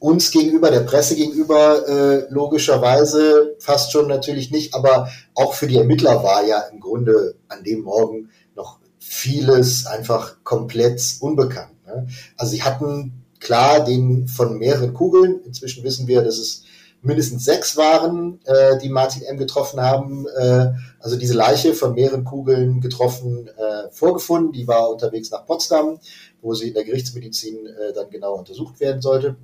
uns 0.00 0.32
gegenüber, 0.32 0.70
der 0.70 0.80
Presse 0.80 1.14
gegenüber, 1.14 1.88
äh, 1.88 2.26
logischerweise 2.30 3.54
fast 3.60 3.92
schon 3.92 4.08
natürlich 4.08 4.50
nicht, 4.50 4.74
aber 4.74 5.08
auch 5.34 5.54
für 5.54 5.68
die 5.68 5.76
Ermittler 5.76 6.24
war 6.24 6.44
ja 6.44 6.58
im 6.72 6.80
Grunde 6.80 7.36
an 7.48 7.62
dem 7.62 7.82
Morgen 7.82 8.30
noch 8.56 8.80
vieles 8.98 9.86
einfach 9.86 10.38
komplett 10.42 11.00
unbekannt. 11.20 11.86
Ne? 11.86 12.08
Also 12.36 12.50
sie 12.50 12.64
hatten 12.64 13.24
klar 13.38 13.84
den 13.84 14.26
von 14.26 14.58
mehreren 14.58 14.94
Kugeln, 14.94 15.40
inzwischen 15.44 15.84
wissen 15.84 16.08
wir, 16.08 16.22
dass 16.22 16.38
es 16.38 16.64
mindestens 17.06 17.44
sechs 17.44 17.76
waren, 17.76 18.40
äh, 18.44 18.78
die 18.78 18.88
Martin 18.88 19.22
M. 19.22 19.38
getroffen 19.38 19.80
haben. 19.80 20.26
Äh, 20.36 20.72
also 21.00 21.16
diese 21.16 21.34
Leiche 21.34 21.72
von 21.74 21.94
mehreren 21.94 22.24
Kugeln 22.24 22.80
getroffen 22.80 23.48
äh, 23.48 23.90
vorgefunden. 23.90 24.52
Die 24.52 24.66
war 24.66 24.90
unterwegs 24.90 25.30
nach 25.30 25.46
Potsdam, 25.46 25.98
wo 26.42 26.54
sie 26.54 26.68
in 26.68 26.74
der 26.74 26.84
Gerichtsmedizin 26.84 27.66
äh, 27.66 27.92
dann 27.94 28.10
genau 28.10 28.34
untersucht 28.34 28.80
werden 28.80 29.00
sollte. 29.00 29.36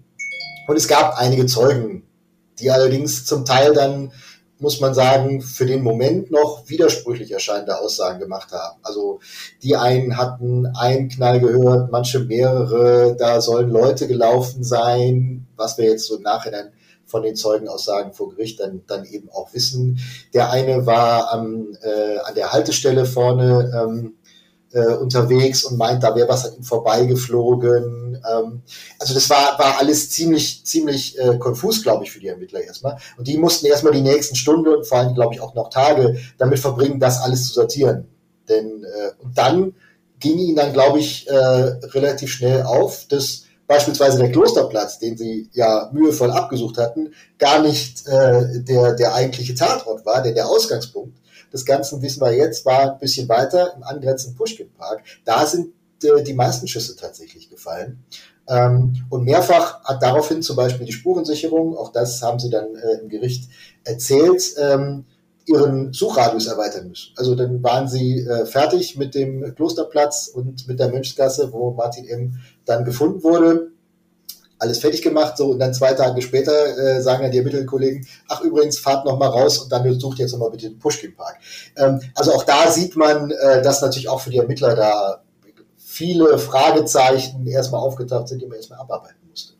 Und 0.66 0.76
es 0.76 0.88
gab 0.88 1.16
einige 1.18 1.46
Zeugen, 1.46 2.04
die 2.58 2.70
allerdings 2.70 3.24
zum 3.24 3.44
Teil 3.44 3.72
dann, 3.74 4.12
muss 4.58 4.80
man 4.80 4.94
sagen, 4.94 5.40
für 5.40 5.66
den 5.66 5.82
Moment 5.82 6.30
noch 6.30 6.68
widersprüchlich 6.68 7.32
erscheinende 7.32 7.78
Aussagen 7.78 8.20
gemacht 8.20 8.52
haben. 8.52 8.78
Also 8.82 9.20
die 9.62 9.76
einen 9.76 10.16
hatten 10.16 10.66
einen 10.66 11.08
Knall 11.08 11.40
gehört, 11.40 11.90
manche 11.90 12.20
mehrere, 12.20 13.16
da 13.16 13.40
sollen 13.40 13.70
Leute 13.70 14.06
gelaufen 14.06 14.62
sein, 14.62 15.46
was 15.56 15.78
wir 15.78 15.86
jetzt 15.86 16.06
so 16.06 16.16
im 16.16 16.22
Nachhinein 16.22 16.72
von 17.12 17.22
den 17.22 17.36
Zeugenaussagen 17.36 18.14
vor 18.14 18.30
Gericht 18.30 18.58
dann, 18.58 18.82
dann 18.86 19.04
eben 19.04 19.28
auch 19.30 19.52
wissen. 19.52 20.00
Der 20.32 20.50
eine 20.50 20.86
war 20.86 21.30
am, 21.30 21.76
äh, 21.82 22.18
an 22.24 22.34
der 22.34 22.52
Haltestelle 22.52 23.04
vorne 23.04 23.70
ähm, 23.76 24.14
äh, 24.72 24.94
unterwegs 24.94 25.62
und 25.64 25.76
meint, 25.76 26.02
da 26.02 26.16
wäre 26.16 26.30
was 26.30 26.46
an 26.46 26.56
ihm 26.56 26.62
vorbeigeflogen. 26.62 28.14
Ähm, 28.14 28.62
also 28.98 29.12
das 29.12 29.28
war, 29.28 29.58
war 29.58 29.78
alles 29.78 30.08
ziemlich, 30.10 30.64
ziemlich 30.64 31.18
äh, 31.18 31.36
konfus, 31.36 31.82
glaube 31.82 32.04
ich, 32.04 32.10
für 32.10 32.18
die 32.18 32.28
Ermittler 32.28 32.62
erstmal. 32.62 32.96
Und 33.18 33.28
die 33.28 33.36
mussten 33.36 33.66
erstmal 33.66 33.92
die 33.92 34.00
nächsten 34.00 34.34
Stunden 34.34 34.68
und 34.68 34.86
vor 34.86 34.98
allem, 34.98 35.14
glaube 35.14 35.34
ich, 35.34 35.40
auch 35.42 35.54
noch 35.54 35.68
Tage 35.68 36.16
damit 36.38 36.60
verbringen, 36.60 36.98
das 36.98 37.20
alles 37.20 37.46
zu 37.46 37.52
sortieren. 37.52 38.08
Denn 38.48 38.84
äh, 38.84 39.22
und 39.22 39.36
dann 39.36 39.74
ging 40.18 40.38
ihnen 40.38 40.56
dann, 40.56 40.72
glaube 40.72 40.98
ich, 40.98 41.28
äh, 41.28 41.34
relativ 41.34 42.32
schnell 42.32 42.62
auf, 42.62 43.06
dass 43.08 43.42
beispielsweise 43.72 44.18
der 44.18 44.30
Klosterplatz, 44.30 44.98
den 44.98 45.16
sie 45.16 45.48
ja 45.52 45.88
mühevoll 45.94 46.30
abgesucht 46.30 46.76
hatten, 46.76 47.14
gar 47.38 47.62
nicht 47.62 48.06
äh, 48.06 48.60
der, 48.60 48.92
der 48.92 49.14
eigentliche 49.14 49.54
Tatort 49.54 50.04
war, 50.04 50.22
der 50.22 50.32
der 50.32 50.46
Ausgangspunkt 50.46 51.16
des 51.54 51.64
Ganzen, 51.64 52.02
wissen 52.02 52.20
wir 52.20 52.32
jetzt, 52.34 52.66
war 52.66 52.92
ein 52.92 52.98
bisschen 52.98 53.28
weiter 53.30 53.72
im 53.74 53.82
angrenzenden 53.82 54.36
Pushkin 54.36 54.70
Park. 54.74 55.02
Da 55.24 55.46
sind 55.46 55.72
äh, 56.04 56.22
die 56.22 56.34
meisten 56.34 56.68
Schüsse 56.68 56.96
tatsächlich 56.96 57.48
gefallen. 57.48 58.04
Ähm, 58.46 59.06
und 59.08 59.24
mehrfach 59.24 59.82
hat 59.84 60.02
daraufhin 60.02 60.42
zum 60.42 60.56
Beispiel 60.56 60.84
die 60.84 60.92
Spurensicherung, 60.92 61.74
auch 61.74 61.92
das 61.92 62.20
haben 62.20 62.38
sie 62.38 62.50
dann 62.50 62.74
äh, 62.74 63.00
im 63.00 63.08
Gericht 63.08 63.48
erzählt, 63.84 64.54
ähm, 64.58 65.06
ihren 65.46 65.92
Suchradius 65.92 66.46
erweitern 66.46 66.88
müssen. 66.88 67.12
Also 67.16 67.34
dann 67.34 67.62
waren 67.62 67.88
sie 67.88 68.20
äh, 68.20 68.46
fertig 68.46 68.96
mit 68.96 69.14
dem 69.14 69.54
Klosterplatz 69.54 70.28
und 70.28 70.68
mit 70.68 70.78
der 70.78 70.88
Mönchsgasse, 70.88 71.52
wo 71.52 71.72
Martin 71.72 72.06
M. 72.06 72.40
dann 72.64 72.84
gefunden 72.84 73.22
wurde. 73.22 73.68
Alles 74.58 74.78
fertig 74.78 75.02
gemacht, 75.02 75.36
so 75.36 75.50
und 75.50 75.58
dann 75.58 75.74
zwei 75.74 75.92
Tage 75.92 76.22
später 76.22 76.52
äh, 76.78 77.02
sagen 77.02 77.22
dann 77.22 77.32
die 77.32 77.38
Ermittelkollegen, 77.38 78.06
ach 78.28 78.42
übrigens, 78.42 78.78
fahrt 78.78 79.04
noch 79.04 79.18
mal 79.18 79.26
raus 79.26 79.58
und 79.58 79.72
dann 79.72 79.98
sucht 79.98 80.20
jetzt 80.20 80.32
noch 80.32 80.38
mal 80.38 80.50
bitte 80.50 80.68
den 80.68 80.78
Pushkin-Park. 80.78 81.38
Ähm, 81.76 82.00
also 82.14 82.32
auch 82.32 82.44
da 82.44 82.70
sieht 82.70 82.94
man, 82.94 83.32
äh, 83.32 83.60
dass 83.62 83.82
natürlich 83.82 84.08
auch 84.08 84.20
für 84.20 84.30
die 84.30 84.38
Ermittler 84.38 84.76
da 84.76 85.22
viele 85.76 86.38
Fragezeichen 86.38 87.46
erstmal 87.46 87.80
aufgetaucht 87.80 88.28
sind, 88.28 88.40
die 88.40 88.46
man 88.46 88.56
erstmal 88.56 88.78
abarbeiten 88.78 89.28
musste. 89.28 89.54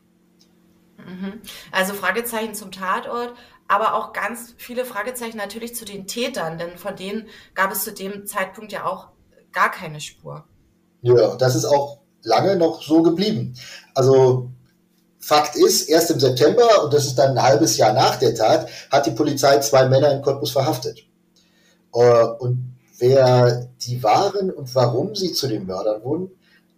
Mhm. 0.97 1.41
Also 1.71 1.93
Fragezeichen 1.93 2.55
zum 2.55 2.71
Tatort, 2.71 3.33
aber 3.67 3.95
auch 3.95 4.13
ganz 4.13 4.53
viele 4.57 4.85
Fragezeichen 4.85 5.37
natürlich 5.37 5.75
zu 5.75 5.85
den 5.85 6.07
Tätern, 6.07 6.57
denn 6.57 6.77
von 6.77 6.95
denen 6.95 7.27
gab 7.53 7.71
es 7.71 7.83
zu 7.83 7.93
dem 7.93 8.25
Zeitpunkt 8.25 8.71
ja 8.71 8.85
auch 8.85 9.09
gar 9.51 9.71
keine 9.71 10.01
Spur. 10.01 10.43
Ja, 11.01 11.35
das 11.35 11.55
ist 11.55 11.65
auch 11.65 11.99
lange 12.23 12.55
noch 12.55 12.81
so 12.81 13.01
geblieben. 13.01 13.55
Also 13.93 14.49
Fakt 15.19 15.55
ist, 15.55 15.87
erst 15.87 16.11
im 16.11 16.19
September, 16.19 16.83
und 16.83 16.93
das 16.93 17.05
ist 17.05 17.15
dann 17.15 17.37
ein 17.37 17.43
halbes 17.43 17.77
Jahr 17.77 17.93
nach 17.93 18.17
der 18.17 18.35
Tat, 18.35 18.67
hat 18.91 19.05
die 19.05 19.11
Polizei 19.11 19.57
zwei 19.59 19.87
Männer 19.87 20.11
in 20.11 20.21
Cottbus 20.21 20.51
verhaftet. 20.51 20.99
Äh, 21.93 22.23
und 22.39 22.75
wer 22.97 23.69
die 23.81 24.03
waren 24.03 24.51
und 24.51 24.75
warum 24.75 25.15
sie 25.15 25.31
zu 25.31 25.47
den 25.47 25.65
Mördern 25.65 26.03
wurden, 26.03 26.31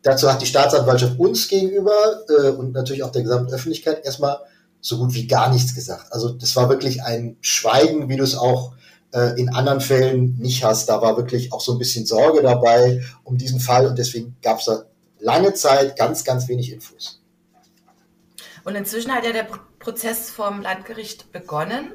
dazu 0.04 0.32
hat 0.32 0.44
die 0.44 0.46
Staatsanwaltschaft 0.46 1.20
uns 1.20 1.48
gegenüber 1.48 1.92
äh, 2.30 2.50
und 2.50 2.74
natürlich 2.74 3.01
auch 3.01 3.12
der 3.12 3.24
gesamten 3.24 3.51
Öffentlichkeit 3.51 4.06
erstmal 4.06 4.38
so 4.86 5.00
gut 5.00 5.15
wie 5.15 5.25
gar 5.25 5.51
nichts 5.51 5.74
gesagt. 5.74 6.13
Also 6.13 6.30
das 6.30 6.56
war 6.56 6.70
wirklich 6.70 7.01
ein 7.01 7.38
Schweigen, 7.42 8.08
wie 8.08 8.18
du 8.18 8.24
es 8.24 8.36
auch 8.36 8.74
äh, 9.13 9.39
in 9.39 9.50
anderen 9.50 9.82
Fällen 9.82 10.38
nicht 10.38 10.63
hast. 10.63 10.89
Da 10.89 11.01
war 11.01 11.18
wirklich 11.18 11.51
auch 11.51 11.62
so 11.62 11.72
ein 11.72 11.80
bisschen 11.80 12.06
Sorge 12.06 12.44
dabei 12.44 13.01
um 13.24 13.36
diesen 13.36 13.60
Fall 13.60 13.88
und 13.88 13.98
deswegen 13.98 14.36
gab 14.44 14.60
es 14.60 14.65
da 14.65 14.84
lange 15.20 15.56
Zeit 15.56 15.98
ganz, 15.98 16.24
ganz 16.24 16.48
wenig 16.48 16.72
Infos. 16.72 17.24
Und 18.63 18.75
inzwischen 18.75 19.12
hat 19.12 19.25
ja 19.25 19.32
der 19.32 19.48
Prozess 19.80 20.30
vom 20.30 20.62
Landgericht 20.62 21.32
begonnen. 21.32 21.92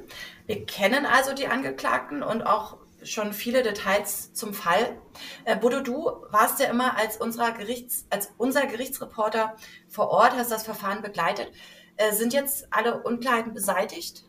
Wir 0.47 0.67
kennen 0.67 1.07
also 1.07 1.33
die 1.33 1.47
Angeklagten 1.47 2.25
und 2.25 2.43
auch 2.43 2.77
schon 3.05 3.33
viele 3.33 3.63
Details 3.63 4.33
zum 4.35 4.53
Fall. 4.53 4.99
Äh, 5.45 5.57
Bodo, 5.57 5.81
du 5.81 6.11
warst 6.31 6.59
ja 6.59 6.67
immer 6.67 6.97
als, 6.97 7.19
unserer 7.19 7.53
Gerichts, 7.53 8.07
als 8.11 8.31
unser 8.37 8.67
Gerichtsreporter 8.67 9.55
vor 9.89 10.09
Ort, 10.09 10.33
hast 10.33 10.51
das 10.51 10.65
Verfahren 10.65 11.03
begleitet. 11.03 11.53
Äh, 12.01 12.15
sind 12.15 12.33
jetzt 12.33 12.67
alle 12.71 13.03
Unklarheiten 13.03 13.53
beseitigt? 13.53 14.25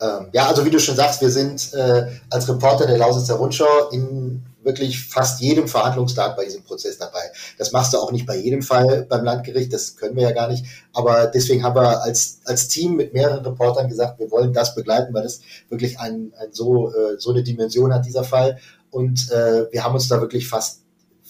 Ähm, 0.00 0.28
ja, 0.32 0.46
also 0.46 0.64
wie 0.64 0.70
du 0.70 0.78
schon 0.78 0.96
sagst, 0.96 1.20
wir 1.20 1.28
sind 1.28 1.74
äh, 1.74 2.06
als 2.30 2.48
Reporter 2.48 2.86
der 2.86 2.96
Lausitzer 2.96 3.34
Rundschau 3.34 3.90
in 3.90 4.42
wirklich 4.62 5.04
fast 5.04 5.42
jedem 5.42 5.68
Verhandlungstag 5.68 6.34
bei 6.34 6.46
diesem 6.46 6.62
Prozess 6.62 6.96
dabei. 6.96 7.20
Das 7.58 7.72
machst 7.72 7.92
du 7.92 7.98
auch 7.98 8.10
nicht 8.10 8.24
bei 8.24 8.36
jedem 8.36 8.62
Fall 8.62 9.04
beim 9.06 9.22
Landgericht, 9.22 9.70
das 9.70 9.96
können 9.96 10.16
wir 10.16 10.22
ja 10.22 10.30
gar 10.30 10.48
nicht. 10.48 10.64
Aber 10.94 11.26
deswegen 11.26 11.62
haben 11.62 11.76
wir 11.76 12.02
als, 12.02 12.40
als 12.46 12.68
Team 12.68 12.96
mit 12.96 13.12
mehreren 13.12 13.44
Reportern 13.44 13.88
gesagt, 13.88 14.18
wir 14.18 14.30
wollen 14.30 14.54
das 14.54 14.74
begleiten, 14.74 15.12
weil 15.12 15.24
das 15.24 15.40
wirklich 15.68 16.00
ein, 16.00 16.32
ein 16.40 16.52
so, 16.52 16.90
äh, 16.90 17.18
so 17.18 17.32
eine 17.32 17.42
Dimension 17.42 17.92
hat, 17.92 18.06
dieser 18.06 18.24
Fall. 18.24 18.58
Und 18.90 19.30
äh, 19.30 19.70
wir 19.70 19.84
haben 19.84 19.94
uns 19.94 20.08
da 20.08 20.22
wirklich 20.22 20.48
fast 20.48 20.81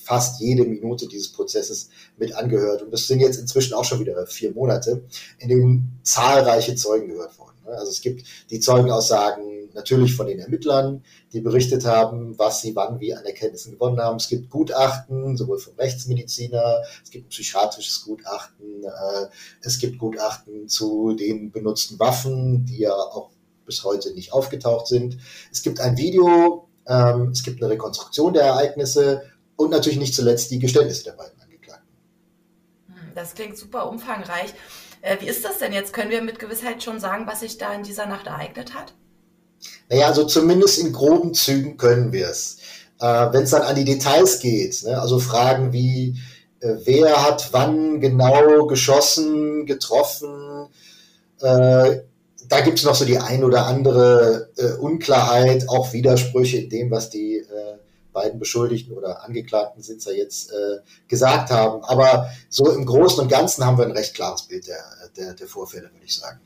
fast 0.03 0.41
jede 0.41 0.65
Minute 0.65 1.07
dieses 1.07 1.33
Prozesses 1.33 1.89
mit 2.17 2.35
angehört. 2.35 2.83
Und 2.83 2.91
das 2.93 3.07
sind 3.07 3.21
jetzt 3.21 3.39
inzwischen 3.39 3.75
auch 3.75 3.85
schon 3.85 4.01
wieder 4.01 4.27
vier 4.27 4.53
Monate, 4.53 5.05
in 5.39 5.49
denen 5.49 6.01
zahlreiche 6.03 6.75
Zeugen 6.75 7.09
gehört 7.09 7.39
wurden. 7.39 7.53
Also 7.67 7.91
es 7.91 8.01
gibt 8.01 8.25
die 8.51 8.61
Zeugenaussagen 8.61 9.53
natürlich 9.75 10.15
von 10.15 10.27
den 10.27 10.39
Ermittlern, 10.39 11.03
die 11.33 11.41
berichtet 11.41 11.85
haben, 11.85 12.39
was 12.39 12.61
sie 12.61 12.75
wann 12.77 13.01
wie 13.01 13.15
an 13.15 13.25
Erkenntnissen 13.25 13.73
gewonnen 13.73 14.01
haben. 14.01 14.17
Es 14.17 14.29
gibt 14.29 14.51
Gutachten, 14.51 15.37
sowohl 15.37 15.59
vom 15.59 15.75
Rechtsmediziner, 15.77 16.83
es 17.03 17.11
gibt 17.11 17.27
ein 17.27 17.31
psychiatrisches 17.31 18.05
Gutachten, 18.05 18.85
äh, 18.85 19.27
es 19.63 19.79
gibt 19.79 19.99
Gutachten 19.99 20.69
zu 20.69 21.15
den 21.15 21.51
benutzten 21.51 21.99
Waffen, 21.99 22.65
die 22.67 22.79
ja 22.79 22.93
auch 22.93 23.31
bis 23.65 23.85
heute 23.85 24.13
nicht 24.13 24.33
aufgetaucht 24.33 24.87
sind. 24.87 25.19
Es 25.51 25.63
gibt 25.63 25.81
ein 25.81 25.97
Video, 25.97 26.69
ähm, 26.87 27.31
es 27.31 27.43
gibt 27.43 27.63
eine 27.63 27.73
Rekonstruktion 27.73 28.33
der 28.35 28.45
Ereignisse 28.45 29.23
und 29.62 29.71
natürlich 29.71 29.99
nicht 29.99 30.14
zuletzt 30.14 30.50
die 30.50 30.59
Geständnisse 30.59 31.04
der 31.04 31.12
beiden 31.12 31.40
Angeklagten. 31.40 31.88
Hm, 32.88 33.14
das 33.14 33.35
klingt 33.35 33.57
super 33.57 33.88
umfangreich. 33.88 34.54
Äh, 35.02 35.16
wie 35.21 35.28
ist 35.28 35.45
das 35.45 35.59
denn 35.59 35.73
jetzt? 35.73 35.92
Können 35.92 36.11
wir 36.11 36.23
mit 36.23 36.38
Gewissheit 36.38 36.83
schon 36.83 37.00
sagen, 37.00 37.26
was 37.26 37.40
sich 37.40 37.59
da 37.59 37.75
in 37.75 37.83
dieser 37.83 38.07
Nacht 38.07 38.26
ereignet 38.26 38.75
hat? 38.75 38.95
Naja, 39.88 40.07
also 40.07 40.25
zumindest 40.25 40.78
in 40.78 40.92
groben 40.92 41.35
Zügen 41.35 41.76
können 41.76 42.12
wir 42.12 42.28
es. 42.28 42.59
Äh, 43.00 43.33
Wenn 43.33 43.45
es 43.45 43.50
dann 43.50 43.62
an 43.62 43.76
die 43.76 43.85
Details 43.85 44.38
geht, 44.40 44.83
ne, 44.85 45.00
also 45.00 45.19
Fragen 45.19 45.73
wie, 45.73 46.19
äh, 46.61 46.76
wer 46.85 47.25
hat 47.25 47.52
wann 47.52 48.00
genau 48.00 48.66
geschossen, 48.66 49.66
getroffen, 49.66 50.69
äh, 51.40 52.00
da 52.49 52.61
gibt 52.61 52.78
es 52.78 52.85
noch 52.85 52.95
so 52.95 53.04
die 53.04 53.19
ein 53.19 53.45
oder 53.45 53.66
andere 53.66 54.50
äh, 54.57 54.73
Unklarheit, 54.75 55.69
auch 55.69 55.92
Widersprüche 55.92 56.59
in 56.59 56.71
dem, 56.71 56.90
was 56.90 57.11
die 57.11 57.38
äh, 57.38 57.78
beiden 58.12 58.38
Beschuldigten 58.38 58.97
oder 58.97 59.25
Angeklagten 59.25 59.83
sind 59.83 60.04
ja 60.04 60.12
jetzt 60.12 60.50
äh, 60.50 60.78
gesagt 61.09 61.50
haben. 61.50 61.83
Aber 61.85 62.31
so 62.49 62.71
im 62.71 62.87
Großen 62.87 63.21
und 63.21 63.28
Ganzen 63.28 63.64
haben 63.64 63.78
wir 63.78 63.85
ein 63.85 63.92
recht 63.92 64.14
klares 64.14 64.42
Bild 64.42 64.66
der, 64.66 64.85
der, 65.16 65.35
der 65.35 65.47
Vorfälle, 65.47 65.90
würde 65.92 66.04
ich 66.04 66.16
sagen. 66.16 66.40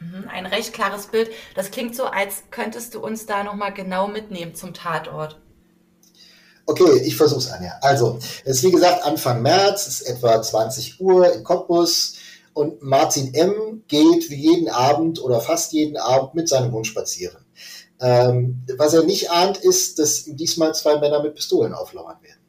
Mhm, 0.00 0.28
ein 0.28 0.46
recht 0.46 0.72
klares 0.72 1.06
Bild. 1.06 1.30
Das 1.54 1.70
klingt 1.70 1.94
so, 1.94 2.04
als 2.04 2.44
könntest 2.50 2.94
du 2.94 3.00
uns 3.00 3.26
da 3.26 3.44
nochmal 3.44 3.72
genau 3.72 4.08
mitnehmen 4.08 4.54
zum 4.54 4.74
Tatort. 4.74 5.38
Okay, 6.66 7.00
ich 7.04 7.16
versuche 7.16 7.40
es, 7.40 7.50
Anja. 7.50 7.72
Also, 7.80 8.18
es 8.44 8.58
ist 8.58 8.62
wie 8.62 8.70
gesagt 8.70 9.04
Anfang 9.04 9.42
März, 9.42 9.86
es 9.86 10.00
ist 10.00 10.08
etwa 10.08 10.40
20 10.40 11.00
Uhr 11.00 11.32
in 11.32 11.42
Cottbus 11.42 12.14
und 12.52 12.82
Martin 12.82 13.34
M. 13.34 13.82
geht 13.88 14.30
wie 14.30 14.36
jeden 14.36 14.68
Abend 14.68 15.20
oder 15.22 15.40
fast 15.40 15.72
jeden 15.72 15.96
Abend 15.96 16.34
mit 16.34 16.48
seinem 16.48 16.72
Hund 16.72 16.86
spazieren. 16.86 17.39
Ähm, 18.00 18.64
was 18.76 18.94
er 18.94 19.04
nicht 19.04 19.30
ahnt, 19.30 19.58
ist, 19.58 19.98
dass 19.98 20.24
diesmal 20.24 20.74
zwei 20.74 20.98
Männer 20.98 21.22
mit 21.22 21.34
Pistolen 21.34 21.74
auflauern 21.74 22.16
werden. 22.22 22.40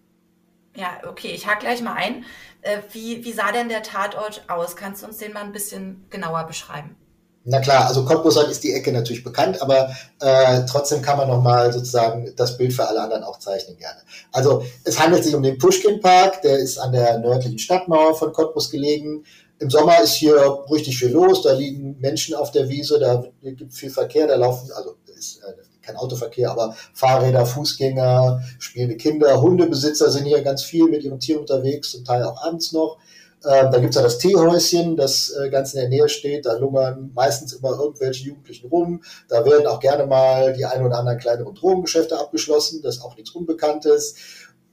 Ja, 0.75 1.01
okay, 1.07 1.31
ich 1.33 1.45
hake 1.45 1.59
gleich 1.59 1.81
mal 1.81 1.93
ein. 1.93 2.23
Äh, 2.61 2.77
wie, 2.91 3.25
wie 3.25 3.33
sah 3.33 3.51
denn 3.51 3.69
der 3.69 3.83
Tatort 3.83 4.43
aus? 4.47 4.75
Kannst 4.75 5.03
du 5.03 5.07
uns 5.07 5.17
den 5.17 5.33
mal 5.33 5.43
ein 5.43 5.51
bisschen 5.51 6.05
genauer 6.09 6.45
beschreiben? 6.45 6.95
Na 7.43 7.59
klar, 7.59 7.87
also 7.87 8.05
Cottbusser 8.05 8.47
ist 8.47 8.63
die 8.63 8.73
Ecke 8.73 8.91
natürlich 8.91 9.23
bekannt, 9.23 9.61
aber 9.63 9.89
äh, 10.19 10.61
trotzdem 10.69 11.01
kann 11.01 11.17
man 11.17 11.27
nochmal 11.27 11.73
sozusagen 11.73 12.31
das 12.35 12.55
Bild 12.55 12.71
für 12.71 12.87
alle 12.87 13.01
anderen 13.01 13.23
auch 13.23 13.39
zeichnen 13.39 13.77
gerne. 13.77 13.99
Also 14.31 14.63
es 14.83 14.99
handelt 14.99 15.23
sich 15.23 15.33
um 15.33 15.41
den 15.41 15.57
Pushkin 15.57 15.99
Park, 16.01 16.43
der 16.43 16.59
ist 16.59 16.77
an 16.77 16.91
der 16.91 17.17
nördlichen 17.17 17.57
Stadtmauer 17.57 18.15
von 18.15 18.31
Cottbus 18.31 18.69
gelegen. 18.69 19.25
Im 19.57 19.71
Sommer 19.71 20.01
ist 20.03 20.13
hier 20.13 20.35
richtig 20.71 20.99
viel 20.99 21.09
los, 21.09 21.41
da 21.41 21.53
liegen 21.53 21.99
Menschen 21.99 22.35
auf 22.35 22.51
der 22.51 22.69
Wiese, 22.69 22.99
da 22.99 23.23
gibt 23.41 23.73
viel 23.73 23.89
Verkehr, 23.89 24.27
da 24.27 24.35
laufen, 24.35 24.69
also 24.75 24.97
ist 25.21 25.43
äh, 25.43 25.53
kein 25.81 25.95
Autoverkehr, 25.95 26.51
aber 26.51 26.75
Fahrräder, 26.93 27.45
Fußgänger, 27.45 28.41
spielende 28.59 28.97
Kinder, 28.97 29.41
Hundebesitzer 29.41 30.11
sind 30.11 30.25
hier 30.25 30.41
ganz 30.41 30.63
viel 30.63 30.85
mit 30.85 31.03
ihren 31.03 31.19
Tieren 31.19 31.41
unterwegs, 31.41 31.91
zum 31.91 32.05
Teil 32.05 32.23
auch 32.23 32.43
abends 32.43 32.71
noch. 32.71 32.97
Ähm, 33.43 33.71
da 33.71 33.79
gibt's 33.79 33.95
ja 33.95 34.03
das 34.03 34.19
Teehäuschen, 34.19 34.95
das 34.95 35.31
äh, 35.31 35.49
ganz 35.49 35.73
in 35.73 35.79
der 35.79 35.89
Nähe 35.89 36.07
steht. 36.09 36.45
Da 36.45 36.53
lungern 36.53 37.11
meistens 37.15 37.53
immer 37.53 37.71
irgendwelche 37.71 38.25
Jugendlichen 38.25 38.67
rum. 38.67 39.03
Da 39.29 39.43
werden 39.43 39.65
auch 39.65 39.79
gerne 39.79 40.05
mal 40.05 40.53
die 40.53 40.65
ein 40.65 40.85
oder 40.85 40.99
anderen 40.99 41.17
kleineren 41.17 41.55
Drogengeschäfte 41.55 42.19
abgeschlossen. 42.19 42.81
Das 42.83 42.97
ist 42.97 43.01
auch 43.01 43.15
nichts 43.15 43.31
Unbekanntes. 43.31 44.15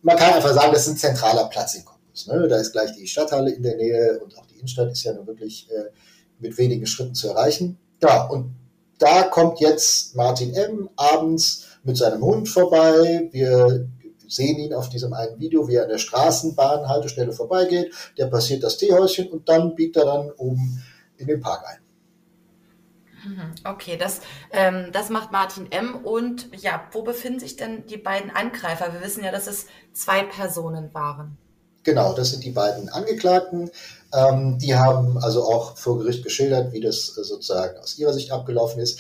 Man 0.02 0.18
kann 0.18 0.34
einfach 0.34 0.52
sagen, 0.52 0.72
das 0.72 0.82
ist 0.82 0.92
ein 0.92 0.96
zentraler 0.98 1.48
Platz 1.48 1.76
in 1.76 1.84
Cottbus. 1.84 2.26
Ne? 2.26 2.46
Da 2.46 2.58
ist 2.58 2.72
gleich 2.72 2.94
die 2.94 3.06
Stadthalle 3.06 3.52
in 3.52 3.62
der 3.62 3.76
Nähe 3.76 4.20
und 4.22 4.36
auch 4.36 4.44
die 4.46 4.56
Innenstadt 4.56 4.92
ist 4.92 5.02
ja 5.02 5.14
nun 5.14 5.26
wirklich 5.26 5.70
äh, 5.70 5.90
mit 6.38 6.58
wenigen 6.58 6.86
Schritten 6.86 7.14
zu 7.14 7.28
erreichen. 7.28 7.78
Ja, 8.02 8.26
und 8.26 8.54
da 8.98 9.22
kommt 9.24 9.60
jetzt 9.60 10.16
Martin 10.16 10.54
M. 10.54 10.90
abends 10.96 11.66
mit 11.84 11.96
seinem 11.96 12.22
Hund 12.22 12.48
vorbei. 12.48 13.28
Wir 13.32 13.88
sehen 14.26 14.58
ihn 14.58 14.74
auf 14.74 14.88
diesem 14.88 15.12
einen 15.14 15.38
Video, 15.40 15.66
wie 15.68 15.76
er 15.76 15.84
an 15.84 15.88
der 15.88 15.98
Straßenbahnhaltestelle 15.98 17.32
vorbeigeht. 17.32 17.92
Der 18.18 18.26
passiert 18.26 18.62
das 18.62 18.76
Teehäuschen 18.76 19.28
und 19.28 19.48
dann 19.48 19.74
biegt 19.74 19.96
er 19.96 20.04
dann 20.04 20.30
oben 20.32 20.82
in 21.16 21.26
den 21.26 21.40
Park 21.40 21.64
ein. 21.66 21.78
Mhm, 23.26 23.54
okay, 23.64 23.96
das, 23.96 24.20
ähm, 24.52 24.90
das 24.92 25.10
macht 25.10 25.32
Martin 25.32 25.70
M. 25.72 25.94
Und 25.94 26.48
ja, 26.62 26.86
wo 26.92 27.02
befinden 27.02 27.40
sich 27.40 27.56
denn 27.56 27.86
die 27.86 27.96
beiden 27.96 28.30
Angreifer? 28.30 28.92
Wir 28.92 29.02
wissen 29.02 29.24
ja, 29.24 29.32
dass 29.32 29.46
es 29.46 29.66
zwei 29.92 30.22
Personen 30.22 30.92
waren. 30.94 31.36
Genau, 31.84 32.12
das 32.12 32.30
sind 32.30 32.44
die 32.44 32.50
beiden 32.50 32.88
Angeklagten. 32.88 33.70
Ähm, 34.14 34.58
die 34.58 34.74
haben 34.74 35.18
also 35.18 35.44
auch 35.44 35.76
vor 35.76 35.98
Gericht 35.98 36.22
geschildert, 36.24 36.72
wie 36.72 36.80
das 36.80 37.16
äh, 37.18 37.24
sozusagen 37.24 37.78
aus 37.78 37.98
ihrer 37.98 38.12
Sicht 38.12 38.32
abgelaufen 38.32 38.80
ist. 38.80 38.98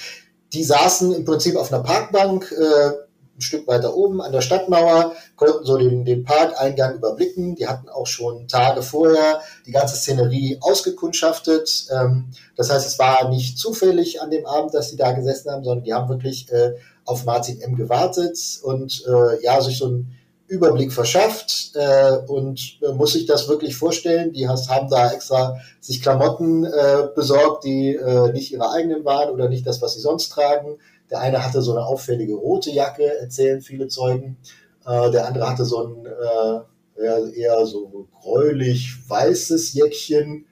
Die 0.52 0.64
saßen 0.64 1.14
im 1.14 1.24
Prinzip 1.24 1.56
auf 1.56 1.72
einer 1.72 1.82
Parkbank, 1.82 2.52
äh, 2.52 2.92
ein 3.38 3.40
Stück 3.40 3.68
weiter 3.68 3.94
oben 3.94 4.20
an 4.20 4.32
der 4.32 4.40
Stadtmauer, 4.40 5.14
konnten 5.36 5.64
so 5.64 5.76
den, 5.76 6.04
den 6.04 6.24
Parkeingang 6.24 6.96
überblicken. 6.96 7.54
Die 7.54 7.68
hatten 7.68 7.88
auch 7.88 8.06
schon 8.06 8.48
Tage 8.48 8.82
vorher 8.82 9.40
die 9.64 9.70
ganze 9.70 9.96
Szenerie 9.96 10.58
ausgekundschaftet. 10.60 11.86
Ähm, 11.90 12.30
das 12.56 12.70
heißt, 12.70 12.86
es 12.86 12.98
war 12.98 13.28
nicht 13.28 13.58
zufällig 13.58 14.20
an 14.20 14.30
dem 14.30 14.44
Abend, 14.44 14.74
dass 14.74 14.90
sie 14.90 14.96
da 14.96 15.12
gesessen 15.12 15.50
haben, 15.50 15.64
sondern 15.64 15.84
die 15.84 15.94
haben 15.94 16.08
wirklich 16.08 16.50
äh, 16.52 16.74
auf 17.04 17.24
Martin 17.24 17.60
M. 17.60 17.76
gewartet 17.76 18.38
und 18.62 19.04
äh, 19.06 19.42
ja, 19.42 19.60
sich 19.62 19.78
so 19.78 19.86
einen 19.86 20.17
Überblick 20.48 20.92
verschafft 20.92 21.72
äh, 21.74 22.16
und 22.26 22.78
äh, 22.82 22.92
muss 22.92 23.12
sich 23.12 23.26
das 23.26 23.48
wirklich 23.48 23.76
vorstellen. 23.76 24.32
Die 24.32 24.48
has, 24.48 24.68
haben 24.68 24.88
da 24.88 25.12
extra 25.12 25.58
sich 25.80 26.02
Klamotten 26.02 26.64
äh, 26.64 27.08
besorgt, 27.14 27.64
die 27.64 27.94
äh, 27.94 28.32
nicht 28.32 28.52
ihre 28.52 28.70
eigenen 28.70 29.04
waren 29.04 29.30
oder 29.30 29.48
nicht 29.48 29.66
das, 29.66 29.80
was 29.82 29.94
sie 29.94 30.00
sonst 30.00 30.30
tragen. 30.30 30.78
Der 31.10 31.20
eine 31.20 31.44
hatte 31.44 31.62
so 31.62 31.72
eine 31.72 31.84
auffällige 31.84 32.34
rote 32.34 32.70
Jacke, 32.70 33.04
erzählen 33.20 33.60
viele 33.60 33.88
Zeugen. 33.88 34.38
Äh, 34.86 35.10
der 35.10 35.26
andere 35.26 35.48
hatte 35.48 35.64
so 35.64 35.86
ein 35.86 36.06
äh, 36.06 37.38
eher 37.38 37.64
so 37.64 38.08
gräulich 38.20 38.96
weißes 39.08 39.74
Jäckchen 39.74 40.46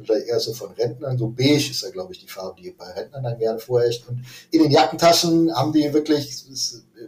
oder 0.00 0.24
eher 0.24 0.40
so 0.40 0.52
von 0.52 0.72
Rentnern, 0.72 1.16
so 1.16 1.28
beige 1.28 1.70
ist 1.70 1.82
ja, 1.82 1.90
glaube 1.90 2.12
ich, 2.12 2.20
die 2.20 2.28
Farbe, 2.28 2.60
die 2.60 2.70
bei 2.70 2.90
Rentnern 2.90 3.22
dann 3.22 3.38
gerne 3.38 3.58
vorherrscht. 3.58 4.06
Und 4.08 4.24
in 4.50 4.62
den 4.62 4.70
Jackentaschen 4.70 5.54
haben 5.54 5.72
die 5.72 5.92
wirklich, 5.92 6.44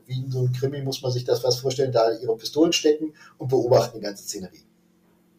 wie 0.07 0.19
in 0.19 0.31
so 0.31 0.39
einem 0.41 0.53
Krimi 0.53 0.83
muss 0.83 1.03
man 1.03 1.13
sich 1.13 1.25
das 1.25 1.41
fast 1.41 1.61
vorstellen, 1.61 1.93
da 1.93 2.11
ihre 2.13 2.37
Pistolen 2.37 2.73
stecken 2.73 3.15
und 3.37 3.49
beobachten 3.49 3.99
die 3.99 4.05
ganze 4.05 4.25
Szenerie. 4.25 4.65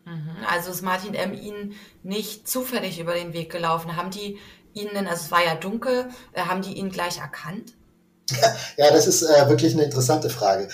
Mhm. 0.06 0.38
Also 0.48 0.72
ist 0.72 0.82
Martin 0.82 1.14
M. 1.14 1.34
Ihnen 1.34 1.74
nicht 2.04 2.48
zufällig 2.48 3.00
über 3.00 3.14
den 3.14 3.34
Weg 3.34 3.52
gelaufen? 3.52 3.96
Haben 3.96 4.12
die 4.12 4.38
Ihnen, 4.74 5.08
also 5.08 5.26
es 5.26 5.32
war 5.32 5.44
ja 5.44 5.56
dunkel, 5.56 6.10
äh, 6.34 6.42
haben 6.42 6.62
die 6.62 6.74
ihn 6.74 6.90
gleich 6.90 7.20
erkannt? 7.20 7.74
Ja, 8.78 8.92
das 8.92 9.08
ist 9.08 9.24
äh, 9.24 9.50
wirklich 9.50 9.74
eine 9.74 9.84
interessante 9.84 10.30
Frage. 10.30 10.70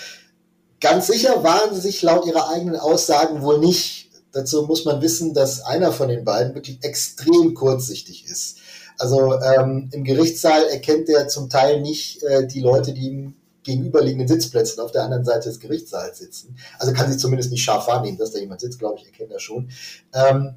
Ganz 0.82 1.08
sicher 1.08 1.44
waren 1.44 1.74
sie 1.74 1.82
sich 1.82 2.02
laut 2.02 2.26
ihrer 2.26 2.50
eigenen 2.50 2.76
Aussagen 2.76 3.42
wohl 3.42 3.60
nicht 3.60 4.05
Dazu 4.36 4.64
muss 4.64 4.84
man 4.84 5.02
wissen, 5.02 5.34
dass 5.34 5.62
einer 5.62 5.94
von 5.94 6.10
den 6.10 6.26
beiden 6.26 6.54
wirklich 6.56 6.84
extrem 6.84 7.54
kurzsichtig 7.54 8.26
ist. 8.26 8.58
Also 8.98 9.40
ähm, 9.40 9.90
im 9.94 10.04
Gerichtssaal 10.04 10.66
erkennt 10.66 11.08
er 11.08 11.30
zum 11.30 11.50
Teil 11.50 11.80
nicht 11.80 12.22
äh, 12.22 12.46
die 12.46 12.60
Leute, 12.60 12.94
die 12.94 13.08
ihm 13.08 13.36
gegenüberliegenden 13.64 14.28
Sitzplätzen 14.28 14.84
auf 14.84 14.92
der 14.92 15.04
anderen 15.04 15.24
Seite 15.24 15.48
des 15.48 15.62
Gerichtssaals 15.62 16.18
sitzen. 16.18 16.58
Also 16.78 16.92
kann 16.92 17.10
sie 17.10 17.18
zumindest 17.18 17.50
nicht 17.50 17.64
scharf 17.64 17.88
wahrnehmen, 17.88 18.18
dass 18.18 18.32
da 18.32 18.40
jemand 18.40 18.60
sitzt, 18.60 18.78
glaube 18.78 19.00
ich, 19.00 19.06
erkennt 19.06 19.32
er 19.32 19.40
schon. 19.40 19.70
Ähm, 20.14 20.56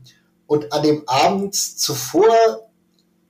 und 0.49 0.73
an 0.73 0.83
dem 0.83 1.09
Abend 1.09 1.55
zuvor 1.55 2.69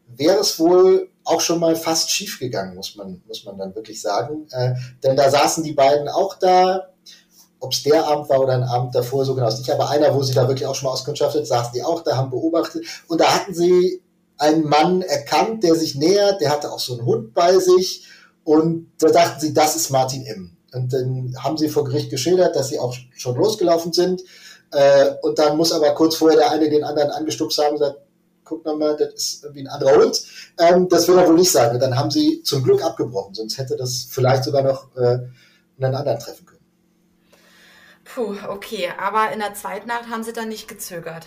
wäre 0.06 0.38
es 0.38 0.58
wohl 0.58 1.10
auch 1.24 1.42
schon 1.42 1.60
mal 1.60 1.76
fast 1.76 2.10
schief 2.10 2.38
gegangen, 2.38 2.74
muss 2.74 2.96
man, 2.96 3.22
muss 3.28 3.44
man 3.44 3.58
dann 3.58 3.74
wirklich 3.74 4.00
sagen. 4.00 4.46
Äh, 4.50 4.76
denn 5.02 5.14
da 5.14 5.30
saßen 5.30 5.62
die 5.62 5.74
beiden 5.74 6.08
auch 6.08 6.38
da, 6.38 6.88
ob 7.60 7.72
es 7.72 7.82
der 7.82 8.06
Abend 8.06 8.28
war 8.28 8.40
oder 8.40 8.54
ein 8.54 8.62
Abend 8.62 8.94
davor, 8.94 9.24
so 9.24 9.34
genau 9.34 9.48
ist 9.48 9.58
nicht, 9.58 9.70
aber 9.70 9.90
einer, 9.90 10.14
wo 10.14 10.22
sie 10.22 10.34
da 10.34 10.46
wirklich 10.48 10.66
auch 10.66 10.74
schon 10.74 10.86
mal 10.86 10.92
auskundschaftet, 10.92 11.46
saßen 11.46 11.72
die 11.74 11.82
auch 11.82 12.02
da, 12.02 12.16
haben 12.16 12.30
beobachtet 12.30 12.84
und 13.08 13.20
da 13.20 13.34
hatten 13.34 13.54
sie 13.54 14.02
einen 14.38 14.68
Mann 14.68 15.02
erkannt, 15.02 15.64
der 15.64 15.74
sich 15.74 15.96
nähert, 15.96 16.40
der 16.40 16.50
hatte 16.50 16.70
auch 16.70 16.78
so 16.78 16.94
einen 16.94 17.04
Hund 17.04 17.34
bei 17.34 17.58
sich 17.58 18.06
und 18.44 18.92
da 18.98 19.08
dachten 19.08 19.40
sie, 19.40 19.52
das 19.52 19.76
ist 19.76 19.90
Martin 19.90 20.24
M. 20.24 20.56
Und 20.72 20.92
dann 20.92 21.34
haben 21.38 21.56
sie 21.56 21.68
vor 21.68 21.84
Gericht 21.84 22.10
geschildert, 22.10 22.54
dass 22.54 22.68
sie 22.68 22.78
auch 22.78 22.94
schon 23.16 23.36
losgelaufen 23.36 23.92
sind 23.92 24.22
äh, 24.70 25.12
und 25.22 25.38
dann 25.38 25.56
muss 25.56 25.72
aber 25.72 25.90
kurz 25.94 26.16
vorher 26.16 26.38
der 26.38 26.50
eine 26.50 26.68
den 26.68 26.84
anderen 26.84 27.10
angestupst 27.10 27.58
haben 27.58 27.72
und 27.72 27.80
gesagt, 27.80 27.98
guck 28.44 28.64
mal, 28.64 28.96
das 28.96 29.14
ist 29.14 29.44
irgendwie 29.44 29.62
ein 29.62 29.68
anderer 29.68 29.96
Hund. 29.96 30.22
Ähm, 30.58 30.88
das 30.88 31.06
will 31.08 31.18
er 31.18 31.28
wohl 31.28 31.34
nicht 31.34 31.50
sagen. 31.50 31.74
Und 31.74 31.82
dann 31.82 31.96
haben 31.96 32.10
sie 32.10 32.42
zum 32.42 32.62
Glück 32.62 32.82
abgebrochen, 32.82 33.34
sonst 33.34 33.58
hätte 33.58 33.76
das 33.76 34.06
vielleicht 34.08 34.44
sogar 34.44 34.62
noch 34.62 34.94
äh, 34.96 35.18
einen 35.80 35.94
anderen 35.94 36.18
treffen 36.18 36.46
können. 36.46 36.47
Puh, 38.14 38.36
okay. 38.48 38.88
Aber 38.98 39.32
in 39.32 39.40
der 39.40 39.54
zweiten 39.54 39.88
Nacht 39.88 40.08
haben 40.10 40.24
sie 40.24 40.32
dann 40.32 40.48
nicht 40.48 40.68
gezögert. 40.68 41.26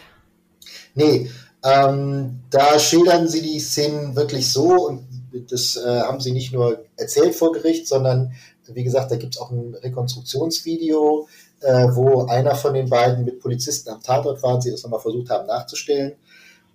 Nee, 0.96 1.30
ähm, 1.64 2.42
da 2.50 2.80
schildern 2.80 3.28
sie 3.28 3.42
die 3.42 3.60
Szenen 3.60 4.16
wirklich 4.16 4.52
so 4.52 4.88
und 4.88 5.08
das 5.50 5.78
äh, 5.78 6.02
haben 6.02 6.20
sie 6.20 6.32
nicht 6.32 6.54
nur 6.54 6.84
erzählt 6.98 7.36
vor 7.36 7.52
Gericht, 7.54 7.88
sondern 7.88 8.34
wie 8.68 8.84
gesagt, 8.84 9.12
da 9.12 9.16
gibt 9.16 9.36
es 9.36 9.42
auch 9.42 9.52
ein 9.52 9.76
Rekonstruktionsvideo, 9.76 11.28
äh, 11.62 11.88
wo 11.92 12.26
einer 12.26 12.56
von 12.56 12.74
den 12.74 12.90
beiden 12.90 13.26
mit 13.26 13.40
Polizisten 13.40 13.90
am 13.90 14.02
Tatort 14.02 14.42
war 14.44 14.56
und 14.56 14.62
sie 14.62 14.72
das 14.72 14.84
nochmal 14.84 15.00
versucht 15.00 15.30
haben 15.30 15.48
nachzustellen. 15.48 16.14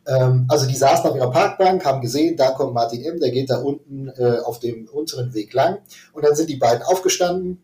Ähm, 0.07 0.47
also 0.49 0.67
die 0.67 0.77
saßen 0.77 1.11
auf 1.11 1.17
ihrer 1.17 1.31
Parkbank, 1.31 1.85
haben 1.85 2.01
gesehen, 2.01 2.37
da 2.37 2.51
kommt 2.51 2.75
Martin 2.75 3.05
M., 3.05 3.19
der 3.19 3.31
geht 3.31 3.51
da 3.51 3.59
unten 3.59 4.09
äh, 4.09 4.39
auf 4.45 4.61
dem 4.61 4.89
unteren 4.89 5.35
Weg 5.35 5.53
lang 5.53 5.79
und 6.13 6.25
dann 6.25 6.35
sind 6.35 6.49
die 6.49 6.57
beiden 6.57 6.83
aufgestanden, 6.83 7.61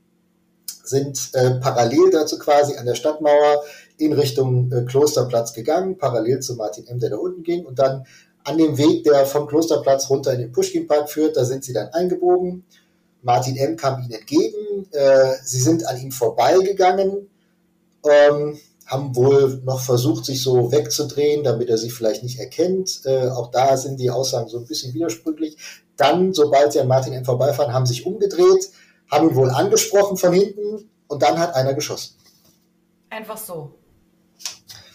sind 0.83 1.31
äh, 1.35 1.53
parallel 1.61 2.11
dazu 2.11 2.39
quasi 2.39 2.77
an 2.77 2.87
der 2.87 2.95
Stadtmauer 2.95 3.63
in 3.97 4.13
Richtung 4.13 4.73
äh, 4.73 4.83
Klosterplatz 4.85 5.53
gegangen, 5.53 5.97
parallel 5.97 6.41
zu 6.41 6.55
Martin 6.55 6.87
M., 6.87 6.99
der 6.99 7.11
da 7.11 7.17
unten 7.17 7.43
ging. 7.43 7.65
Und 7.65 7.79
dann 7.79 8.05
an 8.45 8.59
dem 8.59 8.77
Weg, 8.77 9.05
der 9.05 9.25
vom 9.27 9.47
Klosterplatz 9.47 10.11
runter 10.11 10.33
in 10.33 10.41
den 10.41 10.53
Pushkin-Park 10.53 11.09
führt, 11.09 11.37
da 11.37 11.45
sind 11.45 11.65
sie 11.65 11.73
dann 11.73 11.89
eingebogen. 11.89 12.65
Martin 13.23 13.57
M. 13.57 13.77
kam 13.77 14.03
ihnen 14.03 14.13
entgegen. 14.13 14.87
Äh, 14.91 15.35
sie 15.45 15.61
sind 15.61 15.87
an 15.87 16.01
ihm 16.01 16.11
vorbeigegangen, 16.11 17.29
ähm, 18.05 18.59
haben 18.87 19.15
wohl 19.15 19.63
noch 19.65 19.81
versucht, 19.81 20.25
sich 20.25 20.43
so 20.43 20.73
wegzudrehen, 20.73 21.45
damit 21.45 21.71
er 21.71 21.79
sich 21.79 21.95
vielleicht 21.95 22.25
nicht 22.25 22.41
erkennt. 22.41 23.03
Äh, 23.05 23.29
auch 23.29 23.51
da 23.53 23.77
sind 23.77 24.01
die 24.01 24.11
Aussagen 24.11 24.49
so 24.49 24.59
ein 24.59 24.67
bisschen 24.67 24.93
widersprüchlich. 24.93 25.57
Dann, 25.97 26.35
sobald 26.35 26.73
sie 26.73 26.81
an 26.81 26.89
Martin 26.89 27.13
M. 27.13 27.25
vorbeifahren, 27.25 27.73
haben 27.73 27.87
sich 27.87 28.05
umgedreht, 28.05 28.71
haben 29.13 29.29
ihn 29.29 29.37
wohl 29.37 29.51
angesprochen 29.51 30.17
von 30.17 30.33
hinten 30.33 30.91
und 31.07 31.23
dann 31.23 31.39
hat 31.39 31.55
einer 31.55 31.75
geschossen. 31.75 32.17
Einfach 33.11 33.37
so. 33.37 33.75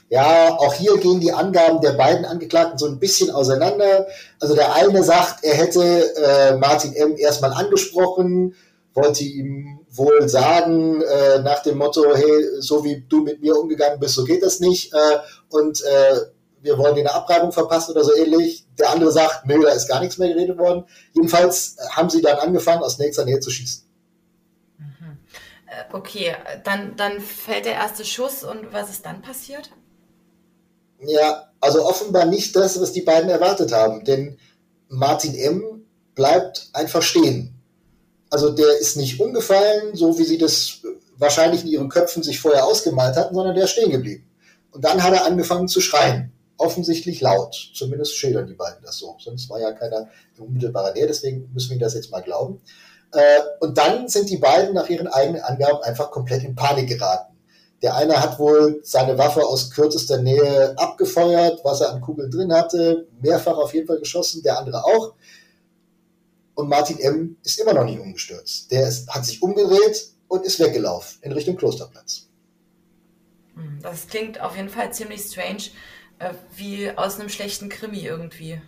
Ja, 0.10 0.58
auch 0.58 0.74
hier 0.74 0.98
gehen 0.98 1.20
die 1.20 1.34
Angaben 1.34 1.82
der 1.82 1.92
beiden 1.92 2.26
Angeklagten 2.26 2.80
so 2.80 2.88
ein 2.88 2.98
bisschen 2.98 3.30
auseinander. 3.30 4.08
Also 4.40 4.56
der 4.56 4.74
eine 4.74 5.04
sagt, 5.04 5.44
er 5.44 5.54
hätte 5.54 6.16
äh, 6.16 6.56
Martin 6.56 6.94
M. 6.94 7.16
erstmal 7.18 7.54
angesprochen, 7.54 8.56
wollte 8.94 9.24
ihm 9.24 9.82
wohl 9.92 10.28
sagen, 10.30 11.02
äh, 11.02 11.40
nach 11.40 11.62
dem 11.62 11.78
Motto, 11.78 12.04
hey, 12.16 12.46
so 12.60 12.84
wie 12.84 13.06
du 13.08 13.22
mit 13.22 13.42
mir 13.42 13.60
umgegangen 13.60 14.00
bist, 14.00 14.16
so 14.16 14.24
geht 14.24 14.42
das 14.42 14.60
nicht. 14.60 14.94
Äh, 14.94 15.18
und 15.50 15.84
äh, 15.84 16.16
wir 16.62 16.78
wollen 16.78 16.96
dir 16.96 17.02
eine 17.02 17.14
Abreibung 17.14 17.52
verpassen 17.52 17.92
oder 17.92 18.04
so 18.04 18.16
ähnlich. 18.16 18.66
Der 18.80 18.90
andere 18.90 19.12
sagt, 19.12 19.46
nö, 19.46 19.62
da 19.62 19.72
ist 19.72 19.88
gar 19.88 20.00
nichts 20.00 20.18
mehr 20.18 20.30
geredet 20.30 20.58
worden. 20.58 20.86
Jedenfalls 21.14 21.76
haben 21.92 22.10
sie 22.10 22.22
dann 22.22 22.38
angefangen, 22.38 22.82
aus 22.82 22.98
nächster 22.98 23.26
Nähe 23.26 23.40
zu 23.40 23.52
schießen. 23.52 23.87
Äh, 25.68 25.94
okay, 25.94 26.36
dann, 26.64 26.96
dann 26.96 27.20
fällt 27.20 27.66
der 27.66 27.74
erste 27.74 28.06
Schuss 28.06 28.44
und 28.44 28.72
was 28.74 28.90
ist 28.90 29.06
dann 29.06 29.22
passiert? 29.22 29.70
Ja, 31.00 31.52
also 31.60 31.86
offenbar 31.86 32.26
nicht 32.26 32.56
das, 32.56 32.80
was 32.82 32.92
die 32.92 33.02
beiden 33.02 33.30
erwartet 33.30 33.72
haben, 33.72 34.04
denn 34.04 34.38
Martin 34.90 35.36
M. 35.36 35.86
bleibt 36.16 36.70
einfach 36.74 37.02
stehen. 37.02 37.54
Also 38.30 38.52
der 38.52 38.78
ist 38.80 38.98
nicht 38.98 39.20
umgefallen, 39.20 39.96
so 39.96 40.18
wie 40.18 40.24
sie 40.24 40.38
das 40.38 40.82
wahrscheinlich 41.18 41.62
in 41.64 41.68
ihren 41.68 41.90
Köpfen 41.90 42.24
sich 42.24 42.40
vorher 42.40 42.66
ausgemalt 42.66 43.16
hatten, 43.16 43.36
sondern 43.36 43.56
der 43.56 43.66
ist 43.66 43.72
stehen 43.72 43.92
geblieben. 43.92 44.30
Und 44.72 44.84
dann 44.84 45.04
hat 45.04 45.14
er 45.14 45.26
angefangen 45.26 45.68
zu 45.68 45.82
schreien. 45.82 46.32
Offensichtlich 46.58 47.22
laut. 47.22 47.72
Zumindest 47.76 48.16
schildern 48.16 48.48
die 48.48 48.54
beiden 48.54 48.84
das 48.84 48.98
so. 48.98 49.16
Sonst 49.20 49.50
war 49.50 49.60
ja 49.60 49.72
keiner 49.74 50.10
in 50.36 50.44
unmittelbarer 50.44 50.94
Nähe, 50.94 51.08
deswegen 51.08 51.50
müssen 51.54 51.72
wir 51.72 51.80
das 51.80 51.94
jetzt 51.94 52.12
mal 52.12 52.22
glauben. 52.22 52.62
Äh, 53.12 53.40
und 53.60 53.78
dann 53.78 54.08
sind 54.08 54.30
die 54.30 54.38
beiden 54.38 54.74
nach 54.74 54.90
ihren 54.90 55.08
eigenen 55.08 55.42
Angaben 55.42 55.82
einfach 55.84 56.12
komplett 56.12 56.44
in 56.44 56.56
Panik 56.56 56.90
geraten. 56.90 57.38
Der 57.82 57.96
eine 57.96 58.20
hat 58.20 58.40
wohl 58.40 58.80
seine 58.84 59.18
Waffe 59.18 59.46
aus 59.46 59.70
kürzester 59.70 60.18
Nähe 60.22 60.74
abgefeuert, 60.78 61.60
was 61.64 61.82
er 61.82 61.92
an 61.92 62.02
Kugeln 62.02 62.32
drin 62.32 62.52
hatte, 62.52 63.08
mehrfach 63.22 63.58
auf 63.58 63.74
jeden 63.74 63.86
Fall 63.86 64.00
geschossen, 64.00 64.42
der 64.42 64.58
andere 64.58 64.84
auch. 64.84 65.14
Und 66.56 66.70
Martin 66.70 66.98
M. 67.00 67.38
ist 67.44 67.60
immer 67.60 67.74
noch 67.74 67.86
nicht 67.86 68.00
umgestürzt. 68.00 68.72
Der 68.72 68.88
ist, 68.88 69.08
hat 69.10 69.26
sich 69.26 69.44
umgedreht 69.44 70.08
und 70.28 70.44
ist 70.44 70.60
weggelaufen 70.60 71.20
in 71.22 71.32
Richtung 71.32 71.56
Klosterplatz. 71.56 72.28
Hm, 73.54 73.80
das 73.84 74.08
klingt 74.08 74.42
auf 74.42 74.56
jeden 74.56 74.70
Fall 74.70 74.92
ziemlich 74.92 75.22
strange, 75.22 75.66
äh, 76.18 76.34
wie 76.56 76.90
aus 76.92 77.20
einem 77.20 77.30
schlechten 77.30 77.70
Krimi 77.70 78.00
irgendwie. 78.00 78.60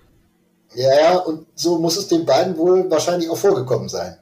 Ja, 0.76 1.18
und 1.18 1.48
so 1.56 1.80
muss 1.80 1.98
es 1.98 2.08
den 2.08 2.26
beiden 2.26 2.58
wohl 2.58 2.90
wahrscheinlich 2.90 3.30
auch 3.30 3.38
vorgekommen 3.38 3.90
sein. 3.90 4.18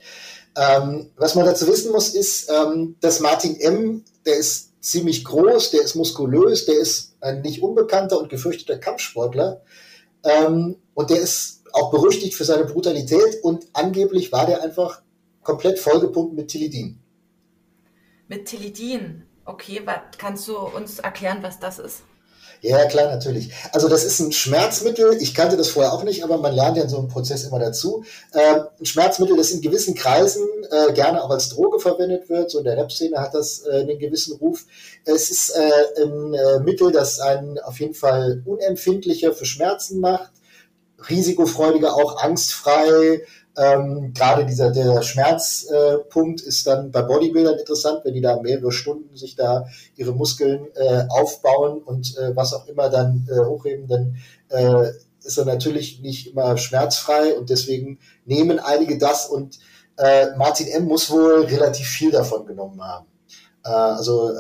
Ähm, 0.55 1.11
was 1.17 1.35
man 1.35 1.45
dazu 1.45 1.67
wissen 1.67 1.91
muss, 1.91 2.09
ist, 2.09 2.49
ähm, 2.49 2.95
dass 2.99 3.19
Martin 3.19 3.59
M., 3.59 4.03
der 4.25 4.37
ist 4.37 4.71
ziemlich 4.81 5.23
groß, 5.25 5.71
der 5.71 5.81
ist 5.81 5.95
muskulös, 5.95 6.65
der 6.65 6.79
ist 6.79 7.15
ein 7.19 7.41
nicht 7.41 7.61
unbekannter 7.61 8.17
und 8.17 8.29
gefürchteter 8.29 8.77
Kampfsportler. 8.77 9.61
Ähm, 10.23 10.77
und 10.93 11.09
der 11.09 11.19
ist 11.19 11.63
auch 11.73 11.91
berüchtigt 11.91 12.33
für 12.33 12.45
seine 12.45 12.65
Brutalität 12.65 13.43
und 13.43 13.67
angeblich 13.73 14.31
war 14.31 14.45
der 14.45 14.63
einfach 14.63 15.01
komplett 15.43 15.79
vollgepumpt 15.79 16.33
mit 16.33 16.47
Tilidin. 16.47 16.99
Mit 18.27 18.47
Tilidin? 18.47 19.23
Okay, 19.45 19.81
kannst 20.17 20.47
du 20.47 20.57
uns 20.57 20.99
erklären, 20.99 21.39
was 21.41 21.59
das 21.59 21.79
ist? 21.79 22.03
Ja, 22.61 22.85
klar, 22.85 23.07
natürlich. 23.11 23.51
Also 23.71 23.87
das 23.87 24.03
ist 24.03 24.19
ein 24.19 24.31
Schmerzmittel. 24.31 25.17
Ich 25.21 25.35
kannte 25.35 25.57
das 25.57 25.69
vorher 25.69 25.93
auch 25.93 26.03
nicht, 26.03 26.23
aber 26.23 26.37
man 26.37 26.53
lernt 26.53 26.77
ja 26.77 26.83
in 26.83 26.89
so 26.89 26.97
einem 26.97 27.07
Prozess 27.07 27.43
immer 27.43 27.59
dazu. 27.59 28.03
Ähm, 28.33 28.63
ein 28.79 28.85
Schmerzmittel, 28.85 29.37
das 29.37 29.51
in 29.51 29.61
gewissen 29.61 29.95
Kreisen 29.95 30.45
äh, 30.69 30.93
gerne 30.93 31.23
auch 31.23 31.29
als 31.29 31.49
Droge 31.49 31.79
verwendet 31.79 32.29
wird. 32.29 32.49
So 32.49 32.59
in 32.59 32.65
der 32.65 32.77
Rap-Szene 32.77 33.19
hat 33.19 33.33
das 33.33 33.63
äh, 33.65 33.81
einen 33.81 33.99
gewissen 33.99 34.37
Ruf. 34.37 34.65
Es 35.05 35.29
ist 35.29 35.49
äh, 35.49 36.03
ein 36.03 36.63
Mittel, 36.63 36.91
das 36.91 37.19
einen 37.19 37.59
auf 37.59 37.79
jeden 37.79 37.93
Fall 37.93 38.41
unempfindlicher 38.45 39.33
für 39.33 39.45
Schmerzen 39.45 39.99
macht, 39.99 40.31
risikofreudiger, 41.09 41.93
auch 41.95 42.21
angstfrei, 42.21 43.21
Ähm, 43.57 44.13
Gerade 44.13 44.45
dieser 44.45 44.69
der 44.69 45.01
Schmerzpunkt 45.01 46.43
äh, 46.43 46.45
ist 46.45 46.67
dann 46.67 46.91
bei 46.91 47.01
Bodybuildern 47.01 47.57
interessant, 47.57 48.01
wenn 48.03 48.13
die 48.13 48.21
da 48.21 48.39
mehrere 48.39 48.71
Stunden 48.71 49.15
sich 49.17 49.35
da 49.35 49.65
ihre 49.95 50.13
Muskeln 50.13 50.67
äh, 50.75 51.05
aufbauen 51.09 51.81
und 51.81 52.15
äh, 52.17 52.35
was 52.35 52.53
auch 52.53 52.67
immer 52.67 52.89
dann 52.89 53.27
äh, 53.27 53.39
hochheben, 53.43 53.87
dann 53.87 54.17
äh, 54.49 54.91
ist 55.23 55.39
er 55.39 55.45
natürlich 55.45 56.01
nicht 56.01 56.27
immer 56.27 56.55
schmerzfrei 56.57 57.35
und 57.35 57.49
deswegen 57.49 57.97
nehmen 58.25 58.59
einige 58.59 58.99
das 58.99 59.25
und 59.25 59.57
äh, 59.97 60.27
Martin 60.37 60.67
M. 60.67 60.85
muss 60.85 61.09
wohl 61.09 61.45
relativ 61.45 61.87
viel 61.87 62.11
davon 62.11 62.45
genommen 62.45 62.81
haben. 62.81 63.07
Also 63.63 64.31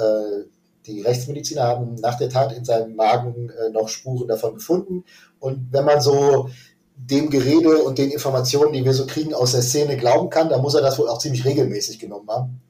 die 0.85 1.01
Rechtsmediziner 1.01 1.63
haben 1.63 1.95
nach 1.95 2.17
der 2.17 2.29
Tat 2.29 2.53
in 2.53 2.63
seinem 2.63 2.95
Magen 2.95 3.51
noch 3.73 3.89
Spuren 3.89 4.29
davon 4.29 4.53
gefunden. 4.53 5.03
Und 5.39 5.67
wenn 5.71 5.83
man 5.83 5.99
so 5.99 6.49
dem 6.97 7.29
Gerede 7.29 7.77
und 7.83 7.97
den 7.97 8.11
Informationen, 8.11 8.73
die 8.73 8.83
wir 8.83 8.93
so 8.93 9.05
kriegen 9.05 9.33
aus 9.33 9.51
der 9.51 9.61
Szene 9.61 9.97
glauben 9.97 10.29
kann, 10.29 10.49
dann 10.49 10.61
muss 10.61 10.73
er 10.73 10.81
das 10.81 10.97
wohl 10.97 11.07
auch 11.07 11.19
ziemlich 11.19 11.45
regelmäßig 11.45 11.99
genommen 11.99 12.27
haben. 12.29 12.61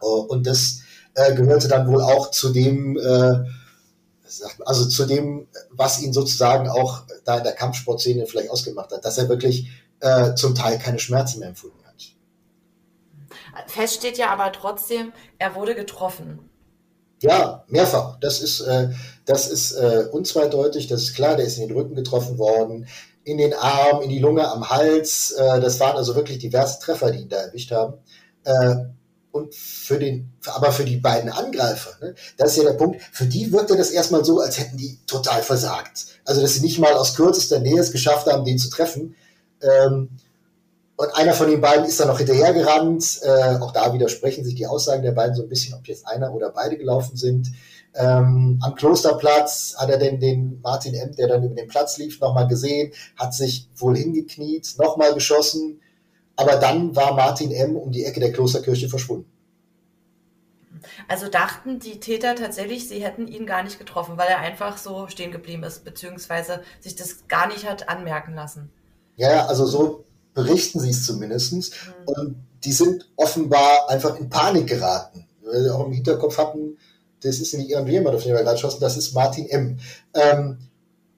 Äh, 0.00 0.06
und 0.06 0.46
das 0.46 0.80
äh, 1.14 1.34
gehörte 1.34 1.68
dann 1.68 1.88
wohl 1.88 2.00
auch 2.00 2.30
zu 2.30 2.52
dem, 2.52 2.96
äh, 2.96 3.44
also 4.64 4.86
zu 4.86 5.04
dem, 5.04 5.48
was 5.70 6.00
ihn 6.00 6.12
sozusagen 6.12 6.68
auch 6.68 7.02
da 7.24 7.38
in 7.38 7.44
der 7.44 7.52
Kampfsportszene 7.52 8.26
vielleicht 8.26 8.50
ausgemacht 8.50 8.92
hat, 8.92 9.04
dass 9.04 9.18
er 9.18 9.28
wirklich 9.28 9.68
äh, 10.00 10.34
zum 10.34 10.54
Teil 10.54 10.78
keine 10.78 10.98
Schmerzen 10.98 11.40
mehr 11.40 11.48
empfunden 11.48 11.78
hat. 11.84 11.94
Fest 13.68 13.94
steht 13.94 14.18
ja 14.18 14.30
aber 14.30 14.52
trotzdem, 14.52 15.12
er 15.38 15.54
wurde 15.54 15.74
getroffen. 15.74 16.50
Ja, 17.22 17.64
mehrfach. 17.68 18.18
Das 18.20 18.42
ist, 18.42 18.62
das 19.24 19.48
ist 19.48 19.74
unzweideutig, 20.12 20.86
das 20.86 21.04
ist 21.04 21.14
klar, 21.14 21.34
der 21.36 21.46
ist 21.46 21.56
in 21.56 21.66
den 21.66 21.74
Rücken 21.74 21.94
getroffen 21.94 22.36
worden, 22.36 22.86
in 23.26 23.38
den 23.38 23.54
Arm, 23.54 24.02
in 24.02 24.08
die 24.08 24.20
Lunge, 24.20 24.48
am 24.48 24.70
Hals. 24.70 25.32
Äh, 25.32 25.60
das 25.60 25.80
waren 25.80 25.96
also 25.96 26.14
wirklich 26.14 26.38
diverse 26.38 26.78
Treffer, 26.78 27.10
die 27.10 27.22
ihn 27.22 27.28
da 27.28 27.38
erwischt 27.38 27.72
haben. 27.72 27.94
Äh, 28.44 28.76
und 29.32 29.52
für 29.52 29.98
den, 29.98 30.32
aber 30.46 30.70
für 30.70 30.84
die 30.84 30.96
beiden 30.96 31.28
Angreifer, 31.28 31.90
ne, 32.00 32.14
das 32.38 32.52
ist 32.52 32.58
ja 32.58 32.70
der 32.70 32.78
Punkt, 32.78 33.02
für 33.12 33.26
die 33.26 33.52
wirkte 33.52 33.76
das 33.76 33.90
erstmal 33.90 34.24
so, 34.24 34.40
als 34.40 34.58
hätten 34.58 34.76
die 34.76 35.00
total 35.06 35.42
versagt. 35.42 36.06
Also, 36.24 36.40
dass 36.40 36.54
sie 36.54 36.60
nicht 36.60 36.78
mal 36.78 36.94
aus 36.94 37.16
kürzester 37.16 37.58
Nähe 37.58 37.80
es 37.80 37.90
geschafft 37.90 38.28
haben, 38.28 38.44
den 38.44 38.58
zu 38.58 38.70
treffen. 38.70 39.16
Ähm, 39.60 40.10
und 40.94 41.14
einer 41.16 41.34
von 41.34 41.50
den 41.50 41.60
beiden 41.60 41.84
ist 41.84 41.98
dann 41.98 42.08
noch 42.08 42.18
hinterhergerannt. 42.18 43.20
Äh, 43.22 43.56
auch 43.60 43.72
da 43.72 43.92
widersprechen 43.92 44.44
sich 44.44 44.54
die 44.54 44.68
Aussagen 44.68 45.02
der 45.02 45.12
beiden 45.12 45.34
so 45.34 45.42
ein 45.42 45.48
bisschen, 45.48 45.74
ob 45.74 45.86
jetzt 45.88 46.06
einer 46.06 46.32
oder 46.32 46.50
beide 46.50 46.78
gelaufen 46.78 47.16
sind. 47.16 47.48
Ähm, 47.98 48.58
am 48.62 48.74
Klosterplatz 48.74 49.74
hat 49.78 49.88
er 49.88 49.98
denn 49.98 50.20
den 50.20 50.60
Martin 50.60 50.94
M., 50.94 51.16
der 51.16 51.28
dann 51.28 51.44
über 51.44 51.54
den 51.54 51.68
Platz 51.68 51.96
lief, 51.96 52.20
nochmal 52.20 52.46
gesehen, 52.46 52.92
hat 53.16 53.34
sich 53.34 53.68
wohl 53.76 53.96
hingekniet, 53.96 54.74
nochmal 54.78 55.14
geschossen. 55.14 55.80
Aber 56.36 56.56
dann 56.56 56.94
war 56.94 57.14
Martin 57.14 57.50
M. 57.50 57.76
um 57.76 57.90
die 57.90 58.04
Ecke 58.04 58.20
der 58.20 58.32
Klosterkirche 58.32 58.88
verschwunden. 58.88 59.30
Also 61.08 61.28
dachten 61.28 61.78
die 61.78 62.00
Täter 62.00 62.34
tatsächlich, 62.34 62.88
sie 62.88 63.02
hätten 63.02 63.28
ihn 63.28 63.46
gar 63.46 63.62
nicht 63.62 63.78
getroffen, 63.78 64.16
weil 64.18 64.28
er 64.28 64.38
einfach 64.38 64.76
so 64.76 65.08
stehen 65.08 65.32
geblieben 65.32 65.62
ist, 65.62 65.84
beziehungsweise 65.84 66.62
sich 66.80 66.96
das 66.96 67.28
gar 67.28 67.48
nicht 67.48 67.68
hat 67.68 67.88
anmerken 67.88 68.34
lassen. 68.34 68.70
Ja, 69.16 69.46
also 69.46 69.66
so 69.66 70.04
berichten 70.34 70.80
sie 70.80 70.90
es 70.90 71.06
zumindest. 71.06 71.52
Mhm. 71.52 71.68
Und 72.04 72.36
die 72.64 72.72
sind 72.72 73.10
offenbar 73.16 73.88
einfach 73.88 74.18
in 74.18 74.28
Panik 74.28 74.66
geraten. 74.66 75.26
Weil 75.42 75.62
sie 75.62 75.70
auch 75.72 75.86
im 75.86 75.92
Hinterkopf 75.92 76.38
hatten, 76.38 76.76
das 77.22 77.40
ist 77.40 77.54
nicht 77.54 77.70
irgendjemand, 77.70 78.14
auf 78.14 78.22
den 78.22 78.34
wir 78.34 78.42
gerade 78.42 78.58
schossen, 78.58 78.80
das 78.80 78.96
ist 78.96 79.14
Martin 79.14 79.48
M. 79.48 79.78
Ähm, 80.14 80.58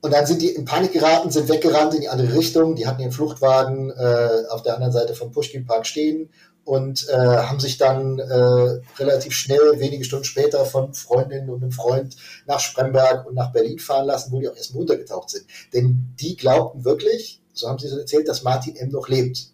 und 0.00 0.12
dann 0.12 0.26
sind 0.26 0.42
die 0.42 0.50
in 0.50 0.64
Panik 0.64 0.92
geraten, 0.92 1.30
sind 1.30 1.48
weggerannt 1.48 1.94
in 1.94 2.02
die 2.02 2.08
andere 2.08 2.32
Richtung. 2.34 2.76
Die 2.76 2.87
hatten 2.87 3.00
ihren 3.00 3.11
Fluchtwagen 3.11 3.90
äh, 3.90 4.44
auf 4.48 4.62
der 4.62 4.74
anderen 4.74 4.92
Seite 4.92 5.14
vom 5.14 5.32
Pushkin 5.32 5.66
Park 5.66 5.87
stehen 5.87 6.30
und 6.64 7.08
äh, 7.08 7.16
haben 7.16 7.58
sich 7.58 7.78
dann 7.78 8.18
äh, 8.18 8.80
relativ 8.98 9.32
schnell, 9.32 9.80
wenige 9.80 10.04
Stunden 10.04 10.24
später, 10.24 10.64
von 10.66 10.94
Freundinnen 10.94 11.50
und 11.50 11.62
einem 11.62 11.72
Freund 11.72 12.14
nach 12.46 12.61
Spremberg 12.61 13.26
und 13.26 13.34
nach 13.34 13.52
Berlin 13.52 13.78
fahren 13.78 14.06
lassen, 14.06 14.30
wo 14.32 14.40
die 14.40 14.48
auch 14.48 14.54
erstmal 14.54 14.82
untergetaucht 14.82 15.30
sind. 15.30 15.46
Denn 15.72 16.14
die 16.20 16.37
glaubten 16.37 16.84
wirklich, 16.84 17.40
so 17.54 17.68
haben 17.68 17.78
sie 17.78 17.88
so 17.88 17.98
erzählt, 17.98 18.28
dass 18.28 18.42
Martin 18.44 18.76
M. 18.76 18.90
noch 18.90 19.08
lebt. 19.08 19.48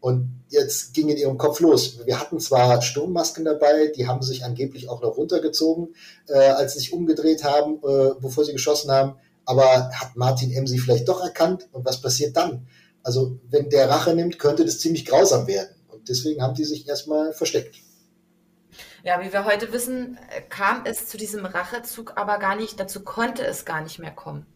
Und 0.00 0.39
jetzt 0.50 0.92
ging 0.94 1.08
in 1.08 1.16
ihrem 1.16 1.38
Kopf 1.38 1.60
los. 1.60 2.04
Wir 2.04 2.20
hatten 2.20 2.38
zwar 2.40 2.82
Sturmmasken 2.82 3.44
dabei, 3.44 3.92
die 3.96 4.06
haben 4.06 4.22
sich 4.22 4.44
angeblich 4.44 4.88
auch 4.88 5.00
noch 5.00 5.16
runtergezogen, 5.16 5.94
äh, 6.28 6.34
als 6.34 6.74
sie 6.74 6.80
sich 6.80 6.92
umgedreht 6.92 7.44
haben, 7.44 7.76
äh, 7.76 8.14
bevor 8.20 8.44
sie 8.44 8.52
geschossen 8.52 8.90
haben. 8.90 9.14
Aber 9.44 9.90
hat 9.92 10.16
Martin 10.16 10.52
M. 10.52 10.66
sie 10.66 10.78
vielleicht 10.78 11.08
doch 11.08 11.22
erkannt? 11.22 11.68
Und 11.72 11.84
was 11.84 12.02
passiert 12.02 12.36
dann? 12.36 12.66
Also, 13.02 13.38
wenn 13.48 13.70
der 13.70 13.88
Rache 13.88 14.14
nimmt, 14.14 14.38
könnte 14.38 14.64
das 14.64 14.78
ziemlich 14.78 15.06
grausam 15.06 15.46
werden. 15.46 15.74
Und 15.88 16.08
deswegen 16.08 16.42
haben 16.42 16.54
die 16.54 16.64
sich 16.64 16.86
erstmal 16.86 17.32
versteckt. 17.32 17.76
Ja, 19.02 19.20
wie 19.22 19.32
wir 19.32 19.46
heute 19.46 19.72
wissen, 19.72 20.18
kam 20.50 20.82
es 20.84 21.08
zu 21.08 21.16
diesem 21.16 21.46
Rachezug 21.46 22.12
aber 22.16 22.38
gar 22.38 22.54
nicht, 22.54 22.78
dazu 22.78 23.00
konnte 23.00 23.46
es 23.46 23.64
gar 23.64 23.82
nicht 23.82 23.98
mehr 23.98 24.10
kommen. 24.10 24.46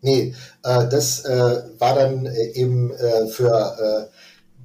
Nee, 0.00 0.34
äh, 0.62 0.88
das 0.88 1.24
äh, 1.24 1.62
war 1.78 1.96
dann 1.96 2.26
äh, 2.26 2.52
eben 2.52 2.92
äh, 2.92 3.26
für 3.26 4.10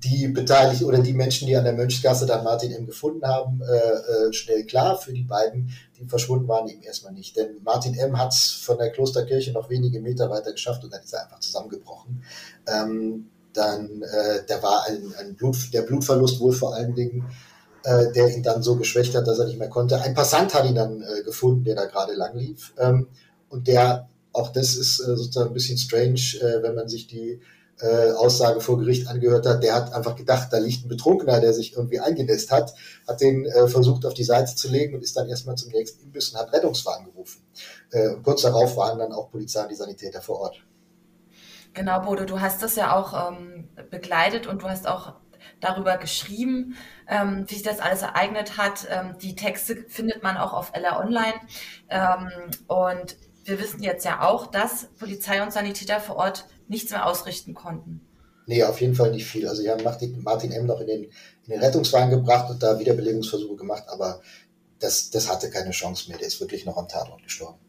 die 0.03 0.27
Beteiligten 0.27 0.85
oder 0.85 0.99
die 0.99 1.13
Menschen, 1.13 1.47
die 1.47 1.55
an 1.55 1.63
der 1.63 1.73
Mönchsgasse 1.73 2.25
dann 2.25 2.43
Martin 2.43 2.71
M. 2.71 2.85
gefunden 2.85 3.25
haben, 3.25 3.61
äh, 3.61 4.27
äh, 4.27 4.33
schnell 4.33 4.65
klar. 4.65 4.97
Für 4.97 5.13
die 5.13 5.23
beiden, 5.23 5.71
die 5.97 6.05
verschwunden 6.05 6.47
waren, 6.47 6.67
eben 6.67 6.81
erstmal 6.81 7.13
nicht. 7.13 7.35
Denn 7.37 7.61
Martin 7.63 7.95
M. 7.95 8.17
hat 8.19 8.33
es 8.33 8.51
von 8.51 8.77
der 8.77 8.91
Klosterkirche 8.91 9.51
noch 9.51 9.69
wenige 9.69 9.99
Meter 9.99 10.29
weiter 10.29 10.51
geschafft 10.51 10.83
und 10.83 10.93
dann 10.93 11.01
ist 11.03 11.13
er 11.13 11.23
einfach 11.23 11.39
zusammengebrochen. 11.39 12.23
Ähm, 12.67 13.29
dann, 13.53 14.01
äh, 14.01 14.39
da 14.47 14.61
war 14.63 14.85
ein, 14.87 15.13
ein 15.19 15.35
Blut, 15.35 15.73
der 15.73 15.83
Blutverlust 15.83 16.39
wohl 16.39 16.53
vor 16.53 16.75
allen 16.75 16.95
Dingen, 16.95 17.25
äh, 17.83 18.11
der 18.11 18.35
ihn 18.35 18.43
dann 18.43 18.63
so 18.63 18.75
geschwächt 18.75 19.15
hat, 19.15 19.27
dass 19.27 19.39
er 19.39 19.45
nicht 19.45 19.59
mehr 19.59 19.69
konnte. 19.69 20.01
Ein 20.01 20.13
Passant 20.15 20.53
hat 20.53 20.65
ihn 20.65 20.75
dann 20.75 21.01
äh, 21.01 21.23
gefunden, 21.23 21.63
der 21.63 21.75
da 21.75 21.85
gerade 21.85 22.13
lang 22.13 22.35
lief. 22.35 22.73
Ähm, 22.77 23.07
und 23.49 23.67
der 23.67 24.09
auch 24.33 24.49
das 24.49 24.75
ist 24.75 24.99
äh, 24.99 25.15
sozusagen 25.15 25.51
ein 25.51 25.53
bisschen 25.53 25.77
strange, 25.77 26.19
äh, 26.41 26.63
wenn 26.63 26.75
man 26.75 26.89
sich 26.89 27.07
die 27.07 27.39
äh, 27.83 28.11
Aussage 28.13 28.61
vor 28.61 28.77
Gericht 28.79 29.07
angehört 29.07 29.45
hat. 29.45 29.61
Der 29.61 29.75
hat 29.75 29.93
einfach 29.93 30.15
gedacht, 30.15 30.47
da 30.51 30.57
liegt 30.57 30.85
ein 30.85 30.89
Betrunkener, 30.89 31.41
der 31.41 31.53
sich 31.53 31.75
irgendwie 31.75 31.99
eingenässt 31.99 32.49
hat, 32.51 32.73
hat 33.07 33.19
den 33.19 33.45
äh, 33.45 33.67
versucht 33.67 34.05
auf 34.05 34.13
die 34.13 34.23
Seite 34.23 34.55
zu 34.55 34.69
legen 34.69 34.95
und 34.95 35.03
ist 35.03 35.17
dann 35.17 35.27
erstmal 35.27 35.55
zum 35.55 35.71
nächsten 35.71 36.01
Imbiss 36.03 36.29
und 36.29 36.39
hat 36.39 36.53
Rettungswagen 36.53 37.05
gerufen. 37.05 37.41
Äh, 37.91 38.09
und 38.09 38.23
kurz 38.23 38.43
darauf 38.43 38.77
waren 38.77 38.99
dann 38.99 39.11
auch 39.11 39.29
Polizei 39.31 39.63
und 39.63 39.69
die 39.69 39.75
Sanitäter 39.75 40.21
vor 40.21 40.39
Ort. 40.39 40.63
Genau, 41.73 41.99
Bodo, 42.01 42.23
du 42.23 42.39
hast 42.39 42.63
das 42.63 42.75
ja 42.75 42.95
auch 42.95 43.31
ähm, 43.31 43.67
begleitet 43.89 44.47
und 44.47 44.61
du 44.61 44.69
hast 44.69 44.87
auch 44.87 45.15
darüber 45.59 45.97
geschrieben, 45.97 46.75
ähm, 47.07 47.45
wie 47.47 47.55
sich 47.55 47.63
das 47.63 47.79
alles 47.79 48.01
ereignet 48.01 48.57
hat. 48.57 48.87
Ähm, 48.89 49.17
die 49.21 49.35
Texte 49.35 49.83
findet 49.87 50.23
man 50.23 50.37
auch 50.37 50.53
auf 50.53 50.71
Ella 50.73 50.99
Online. 50.99 51.33
Ähm, 51.89 52.29
und 52.67 53.17
wir 53.43 53.59
wissen 53.59 53.83
jetzt 53.83 54.05
ja 54.05 54.21
auch, 54.21 54.47
dass 54.47 54.85
Polizei 54.99 55.43
und 55.43 55.51
Sanitäter 55.51 55.99
vor 55.99 56.15
Ort 56.15 56.45
nichts 56.73 56.91
mehr 56.91 57.07
ausrichten 57.07 57.53
konnten. 57.53 58.01
Nee, 58.45 58.63
auf 58.63 58.81
jeden 58.81 58.95
Fall 58.95 59.11
nicht 59.11 59.25
viel. 59.25 59.47
Also, 59.47 59.61
sie 59.61 59.69
haben 59.69 59.83
Martin 59.83 60.51
M. 60.51 60.65
noch 60.65 60.81
in 60.81 60.87
den, 60.87 61.03
in 61.03 61.51
den 61.51 61.61
Rettungswagen 61.61 62.09
gebracht 62.09 62.49
und 62.49 62.61
da 62.61 62.77
Wiederbelebungsversuche 62.77 63.55
gemacht, 63.55 63.83
aber 63.87 64.21
das, 64.79 65.09
das 65.11 65.31
hatte 65.31 65.49
keine 65.49 65.71
Chance 65.71 66.09
mehr. 66.09 66.17
Der 66.17 66.27
ist 66.27 66.41
wirklich 66.41 66.65
noch 66.65 66.75
am 66.75 66.89
Tatort 66.89 67.23
gestorben. 67.23 67.59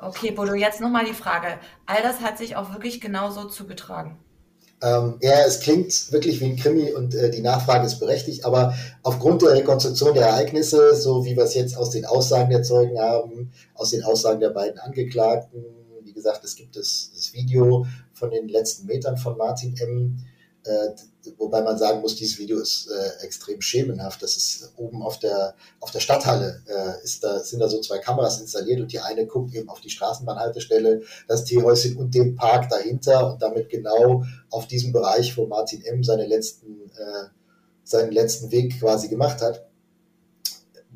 Okay, 0.00 0.30
Bodo, 0.32 0.54
jetzt 0.54 0.80
nochmal 0.80 1.04
die 1.04 1.14
Frage. 1.14 1.58
All 1.86 2.02
das 2.02 2.20
hat 2.20 2.38
sich 2.38 2.56
auch 2.56 2.72
wirklich 2.72 3.00
genauso 3.00 3.44
zugetragen. 3.44 4.18
Ähm, 4.80 5.18
ja, 5.20 5.44
es 5.44 5.58
klingt 5.58 6.12
wirklich 6.12 6.40
wie 6.40 6.46
ein 6.46 6.56
Krimi 6.56 6.92
und 6.92 7.12
äh, 7.14 7.30
die 7.30 7.42
Nachfrage 7.42 7.84
ist 7.84 7.98
berechtigt, 7.98 8.44
aber 8.44 8.74
aufgrund 9.02 9.42
der 9.42 9.54
Rekonstruktion 9.54 10.14
der 10.14 10.28
Ereignisse, 10.28 10.94
so 10.94 11.24
wie 11.24 11.36
wir 11.36 11.44
es 11.44 11.54
jetzt 11.54 11.76
aus 11.76 11.90
den 11.90 12.04
Aussagen 12.04 12.50
der 12.50 12.62
Zeugen 12.62 12.96
haben, 12.98 13.50
aus 13.74 13.90
den 13.90 14.04
Aussagen 14.04 14.38
der 14.38 14.50
beiden 14.50 14.78
Angeklagten, 14.78 15.64
gesagt, 16.18 16.44
es 16.44 16.54
gibt 16.54 16.76
das, 16.76 17.10
das 17.14 17.32
Video 17.32 17.86
von 18.12 18.30
den 18.30 18.48
letzten 18.48 18.86
Metern 18.86 19.16
von 19.16 19.36
Martin 19.36 19.76
M., 19.76 20.18
äh, 20.64 20.90
wobei 21.38 21.62
man 21.62 21.78
sagen 21.78 22.00
muss, 22.00 22.16
dieses 22.16 22.38
Video 22.38 22.58
ist 22.58 22.90
äh, 22.90 23.24
extrem 23.24 23.60
schemenhaft. 23.60 24.22
Das 24.22 24.36
ist 24.36 24.72
oben 24.76 25.02
auf 25.02 25.18
der, 25.18 25.54
auf 25.80 25.90
der 25.90 26.00
Stadthalle, 26.00 26.62
äh, 26.66 27.04
ist 27.04 27.22
da, 27.22 27.38
sind 27.40 27.60
da 27.60 27.68
so 27.68 27.80
zwei 27.80 27.98
Kameras 27.98 28.40
installiert 28.40 28.80
und 28.80 28.92
die 28.92 29.00
eine 29.00 29.26
guckt 29.26 29.54
eben 29.54 29.68
auf 29.68 29.80
die 29.80 29.90
Straßenbahnhaltestelle, 29.90 31.02
das 31.26 31.44
Teehäuschen 31.44 31.96
und 31.96 32.14
den 32.14 32.34
Park 32.34 32.68
dahinter 32.68 33.32
und 33.32 33.40
damit 33.40 33.68
genau 33.68 34.24
auf 34.50 34.66
diesem 34.66 34.92
Bereich, 34.92 35.36
wo 35.36 35.46
Martin 35.46 35.82
M. 35.84 36.02
seine 36.02 36.26
letzten, 36.26 36.90
äh, 36.90 37.28
seinen 37.84 38.12
letzten 38.12 38.50
Weg 38.50 38.78
quasi 38.80 39.08
gemacht 39.08 39.40
hat. 39.40 39.67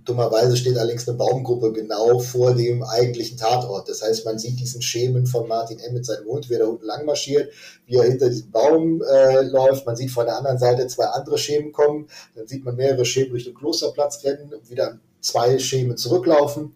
Dummerweise 0.05 0.57
steht 0.57 0.77
allerdings 0.79 1.09
eine 1.09 1.17
Baumgruppe 1.17 1.73
genau 1.73 2.19
vor 2.19 2.55
dem 2.55 2.83
eigentlichen 2.83 3.37
Tatort. 3.37 3.89
Das 3.89 4.03
heißt, 4.03 4.25
man 4.25 4.39
sieht 4.39 4.59
diesen 4.59 4.83
Schemen 4.83 5.27
von 5.27 5.47
Martin 5.47 5.79
M. 5.79 5.95
mit 5.95 6.05
seinem 6.05 6.27
Hund, 6.27 6.51
wie 6.51 6.55
er 6.55 6.61
da 6.61 6.67
unten 6.67 6.87
lang 6.87 7.05
marschiert, 7.05 7.53
wie 7.87 7.97
er 7.97 8.05
hinter 8.05 8.29
diesem 8.29 8.51
Baum 8.51 9.03
äh, 9.03 9.43
läuft. 9.43 9.87
Man 9.87 9.97
sieht 9.97 10.11
von 10.11 10.27
der 10.27 10.37
anderen 10.37 10.59
Seite 10.59 10.87
zwei 10.89 11.05
andere 11.05 11.39
Schemen 11.39 11.73
kommen. 11.73 12.09
Dann 12.35 12.49
sieht 12.49 12.65
man 12.65 12.77
mehrere 12.77 13.05
Schemen 13.05 13.31
durch 13.31 13.45
den 13.45 13.55
Klosterplatz 13.55 14.25
rennen 14.25 14.53
und 14.53 14.69
wieder 14.71 14.99
zwei 15.21 15.59
Schemen 15.59 15.97
zurücklaufen. 15.97 16.75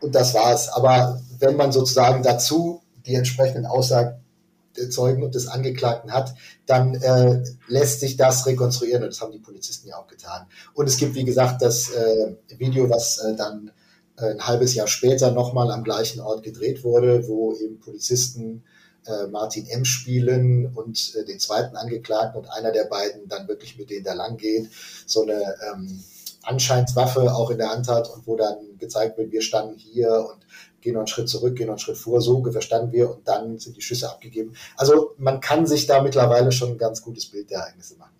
Und 0.00 0.14
das 0.14 0.34
war's. 0.34 0.68
Aber 0.68 1.20
wenn 1.40 1.56
man 1.56 1.72
sozusagen 1.72 2.22
dazu 2.22 2.82
die 3.06 3.14
entsprechenden 3.14 3.66
Aussagen 3.66 4.20
Zeugen 4.88 5.22
und 5.22 5.34
des 5.34 5.46
Angeklagten 5.46 6.12
hat, 6.12 6.34
dann 6.66 6.94
äh, 6.94 7.42
lässt 7.66 8.00
sich 8.00 8.16
das 8.16 8.46
rekonstruieren 8.46 9.02
und 9.02 9.10
das 9.10 9.20
haben 9.20 9.32
die 9.32 9.38
Polizisten 9.38 9.88
ja 9.88 9.96
auch 9.96 10.06
getan. 10.06 10.46
Und 10.74 10.88
es 10.88 10.96
gibt, 10.96 11.14
wie 11.14 11.24
gesagt, 11.24 11.62
das 11.62 11.90
äh, 11.90 12.34
Video, 12.56 12.88
was 12.88 13.18
äh, 13.18 13.34
dann 13.36 13.72
äh, 14.16 14.30
ein 14.30 14.46
halbes 14.46 14.74
Jahr 14.74 14.88
später 14.88 15.30
nochmal 15.32 15.70
am 15.70 15.84
gleichen 15.84 16.20
Ort 16.20 16.42
gedreht 16.42 16.84
wurde, 16.84 17.26
wo 17.28 17.54
eben 17.56 17.80
Polizisten 17.80 18.64
äh, 19.06 19.26
Martin 19.28 19.66
M. 19.66 19.84
spielen 19.84 20.66
und 20.74 21.14
äh, 21.16 21.24
den 21.24 21.40
zweiten 21.40 21.76
Angeklagten 21.76 22.40
und 22.40 22.48
einer 22.48 22.72
der 22.72 22.84
beiden 22.84 23.28
dann 23.28 23.48
wirklich 23.48 23.78
mit 23.78 23.90
denen 23.90 24.04
da 24.04 24.12
lang 24.12 24.36
geht, 24.36 24.68
so 25.06 25.22
eine 25.22 25.54
ähm, 25.72 26.02
Anscheinswaffe 26.42 27.34
auch 27.34 27.50
in 27.50 27.58
der 27.58 27.70
Hand 27.70 27.88
hat 27.88 28.08
und 28.10 28.26
wo 28.26 28.36
dann 28.36 28.78
gezeigt 28.78 29.18
wird, 29.18 29.32
wir 29.32 29.42
standen 29.42 29.76
hier 29.76 30.26
und 30.32 30.46
gehen 30.80 30.94
noch 30.94 31.00
einen 31.00 31.08
Schritt 31.08 31.28
zurück, 31.28 31.56
gehen 31.56 31.66
noch 31.66 31.74
einen 31.74 31.80
Schritt 31.80 31.98
vor, 31.98 32.20
so 32.20 32.36
ungefähr 32.36 32.62
standen 32.62 32.92
wir 32.92 33.10
und 33.10 33.26
dann 33.26 33.58
sind 33.58 33.76
die 33.76 33.82
Schüsse 33.82 34.08
abgegeben. 34.08 34.54
Also 34.76 35.14
man 35.18 35.40
kann 35.40 35.66
sich 35.66 35.86
da 35.86 36.02
mittlerweile 36.02 36.52
schon 36.52 36.70
ein 36.70 36.78
ganz 36.78 37.02
gutes 37.02 37.26
Bild 37.26 37.50
der 37.50 37.58
Ereignisse 37.58 37.96
machen. 37.96 38.12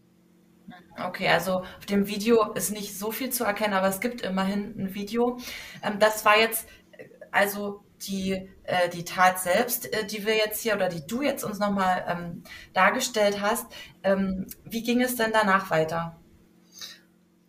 Okay, 1.06 1.28
also 1.28 1.60
auf 1.78 1.86
dem 1.88 2.08
Video 2.08 2.52
ist 2.54 2.72
nicht 2.72 2.98
so 2.98 3.12
viel 3.12 3.30
zu 3.30 3.44
erkennen, 3.44 3.74
aber 3.74 3.88
es 3.88 4.00
gibt 4.00 4.20
immerhin 4.22 4.74
ein 4.76 4.94
Video. 4.94 5.38
Ähm, 5.82 5.98
das 6.00 6.24
war 6.24 6.38
jetzt 6.38 6.66
äh, 6.90 7.04
also 7.30 7.80
die, 8.02 8.48
äh, 8.64 8.88
die 8.88 9.04
Tat 9.04 9.38
selbst, 9.38 9.92
äh, 9.92 10.04
die 10.06 10.26
wir 10.26 10.36
jetzt 10.36 10.60
hier 10.60 10.74
oder 10.74 10.88
die 10.88 11.06
du 11.06 11.22
jetzt 11.22 11.44
uns 11.44 11.58
nochmal 11.58 12.04
ähm, 12.08 12.42
dargestellt 12.72 13.40
hast. 13.40 13.66
Ähm, 14.02 14.46
wie 14.64 14.82
ging 14.82 15.00
es 15.00 15.16
denn 15.16 15.30
danach 15.32 15.70
weiter? 15.70 16.17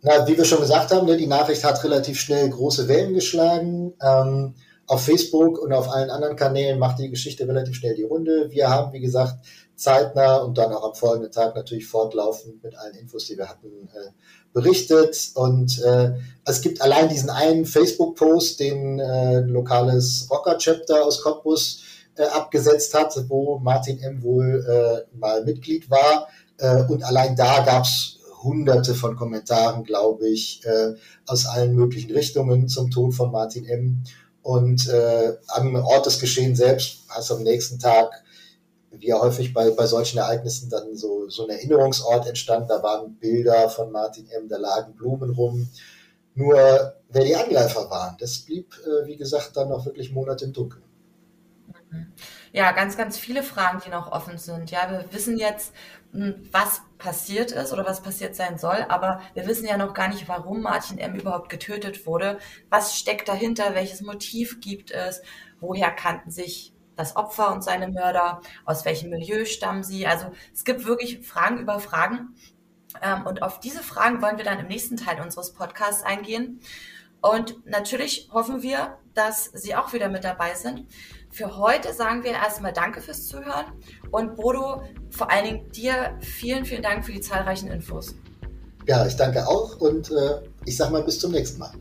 Na, 0.02 0.26
wie 0.26 0.36
wir 0.36 0.44
schon 0.44 0.60
gesagt 0.60 0.92
haben, 0.92 1.06
ne, 1.06 1.16
die 1.16 1.26
Nachricht 1.26 1.62
hat 1.64 1.84
relativ 1.84 2.18
schnell 2.18 2.48
große 2.48 2.88
Wellen 2.88 3.14
geschlagen. 3.14 3.94
Ähm, 4.02 4.54
auf 4.86 5.04
Facebook 5.04 5.58
und 5.58 5.72
auf 5.72 5.88
allen 5.88 6.10
anderen 6.10 6.36
Kanälen 6.36 6.78
macht 6.78 6.98
die 6.98 7.10
Geschichte 7.10 7.46
relativ 7.46 7.76
schnell 7.76 7.94
die 7.94 8.02
Runde. 8.02 8.50
Wir 8.50 8.70
haben, 8.70 8.92
wie 8.92 9.00
gesagt, 9.00 9.36
zeitnah 9.76 10.38
und 10.38 10.58
dann 10.58 10.72
auch 10.72 10.84
am 10.84 10.94
folgenden 10.94 11.30
Tag 11.30 11.54
natürlich 11.54 11.86
fortlaufend 11.86 12.62
mit 12.62 12.76
allen 12.76 12.96
Infos, 12.96 13.26
die 13.26 13.38
wir 13.38 13.48
hatten, 13.48 13.88
äh, 13.94 14.10
berichtet. 14.52 15.30
Und 15.34 15.80
äh, 15.82 16.14
es 16.44 16.60
gibt 16.60 16.82
allein 16.82 17.08
diesen 17.08 17.30
einen 17.30 17.66
Facebook-Post, 17.66 18.60
den 18.60 18.98
äh, 18.98 19.38
ein 19.38 19.48
lokales 19.48 20.26
Rocker-Chapter 20.30 21.04
aus 21.04 21.22
Cottbus 21.22 21.82
äh, 22.16 22.24
abgesetzt 22.24 22.92
hat, 22.94 23.14
wo 23.28 23.58
Martin 23.58 24.02
M. 24.02 24.22
wohl 24.22 24.66
äh, 24.66 25.16
mal 25.16 25.44
Mitglied 25.44 25.88
war. 25.90 26.28
Äh, 26.58 26.82
und 26.88 27.04
allein 27.04 27.36
da 27.36 27.60
gab's 27.60 28.19
hunderte 28.42 28.94
von 28.94 29.16
Kommentaren, 29.16 29.84
glaube 29.84 30.28
ich, 30.28 30.64
äh, 30.64 30.94
aus 31.26 31.46
allen 31.46 31.74
möglichen 31.74 32.10
Richtungen 32.12 32.68
zum 32.68 32.90
Tod 32.90 33.14
von 33.14 33.30
Martin 33.30 33.66
M. 33.66 34.02
Und 34.42 34.88
äh, 34.88 35.36
am 35.48 35.74
Ort 35.74 36.06
des 36.06 36.18
Geschehens 36.18 36.58
selbst 36.58 37.04
hast 37.08 37.30
du 37.30 37.34
am 37.34 37.42
nächsten 37.42 37.78
Tag, 37.78 38.24
wie 38.90 39.08
ja 39.08 39.20
häufig 39.20 39.52
bei, 39.52 39.70
bei 39.70 39.86
solchen 39.86 40.18
Ereignissen, 40.18 40.70
dann 40.70 40.96
so, 40.96 41.28
so 41.28 41.44
ein 41.44 41.50
Erinnerungsort 41.50 42.26
entstanden. 42.26 42.68
Da 42.68 42.82
waren 42.82 43.16
Bilder 43.16 43.68
von 43.68 43.92
Martin 43.92 44.28
M., 44.28 44.48
da 44.48 44.56
lagen 44.56 44.94
Blumen 44.94 45.30
rum. 45.30 45.68
Nur 46.34 46.56
wer 47.08 47.24
die 47.24 47.36
Angreifer 47.36 47.90
waren, 47.90 48.16
das 48.18 48.38
blieb, 48.38 48.74
äh, 48.86 49.06
wie 49.06 49.16
gesagt, 49.16 49.56
dann 49.56 49.68
noch 49.68 49.84
wirklich 49.84 50.12
Monate 50.12 50.46
im 50.46 50.52
Dunkeln. 50.52 50.84
Mhm. 51.90 52.12
Ja, 52.52 52.72
ganz, 52.72 52.96
ganz 52.96 53.16
viele 53.16 53.42
Fragen, 53.42 53.80
die 53.84 53.90
noch 53.90 54.10
offen 54.10 54.38
sind. 54.38 54.70
Ja, 54.70 54.90
wir 54.90 55.04
wissen 55.12 55.38
jetzt, 55.38 55.72
was 56.12 56.82
passiert 56.98 57.52
ist 57.52 57.72
oder 57.72 57.86
was 57.86 58.02
passiert 58.02 58.34
sein 58.34 58.58
soll, 58.58 58.84
aber 58.88 59.20
wir 59.34 59.46
wissen 59.46 59.66
ja 59.66 59.76
noch 59.76 59.94
gar 59.94 60.08
nicht, 60.08 60.28
warum 60.28 60.62
Martin 60.62 60.98
M. 60.98 61.14
überhaupt 61.14 61.48
getötet 61.48 62.06
wurde. 62.06 62.38
Was 62.68 62.98
steckt 62.98 63.28
dahinter? 63.28 63.74
Welches 63.74 64.00
Motiv 64.00 64.60
gibt 64.60 64.90
es? 64.90 65.22
Woher 65.60 65.90
kannten 65.90 66.30
sich 66.30 66.72
das 66.96 67.16
Opfer 67.16 67.52
und 67.52 67.62
seine 67.62 67.88
Mörder? 67.88 68.40
Aus 68.64 68.84
welchem 68.84 69.10
Milieu 69.10 69.44
stammen 69.44 69.84
sie? 69.84 70.06
Also 70.06 70.32
es 70.52 70.64
gibt 70.64 70.84
wirklich 70.84 71.26
Fragen 71.26 71.58
über 71.58 71.78
Fragen. 71.78 72.34
Ähm, 73.02 73.24
und 73.26 73.42
auf 73.42 73.60
diese 73.60 73.82
Fragen 73.82 74.20
wollen 74.20 74.36
wir 74.36 74.44
dann 74.44 74.58
im 74.58 74.66
nächsten 74.66 74.96
Teil 74.96 75.20
unseres 75.20 75.52
Podcasts 75.54 76.02
eingehen. 76.02 76.60
Und 77.20 77.66
natürlich 77.66 78.30
hoffen 78.32 78.62
wir, 78.62 78.98
dass 79.14 79.44
Sie 79.44 79.74
auch 79.74 79.92
wieder 79.92 80.08
mit 80.08 80.24
dabei 80.24 80.54
sind. 80.54 80.86
Für 81.30 81.56
heute 81.56 81.92
sagen 81.92 82.24
wir 82.24 82.32
erstmal 82.32 82.72
Danke 82.72 83.00
fürs 83.00 83.28
Zuhören 83.28 83.66
und 84.10 84.36
Bodo, 84.36 84.82
vor 85.10 85.30
allen 85.30 85.44
Dingen 85.44 85.70
dir 85.70 86.18
vielen, 86.20 86.64
vielen 86.64 86.82
Dank 86.82 87.04
für 87.04 87.12
die 87.12 87.20
zahlreichen 87.20 87.70
Infos. 87.70 88.16
Ja, 88.86 89.06
ich 89.06 89.14
danke 89.14 89.46
auch 89.46 89.78
und 89.80 90.10
äh, 90.10 90.40
ich 90.64 90.76
sage 90.76 90.92
mal 90.92 91.04
bis 91.04 91.20
zum 91.20 91.32
nächsten 91.32 91.60
Mal. 91.60 91.72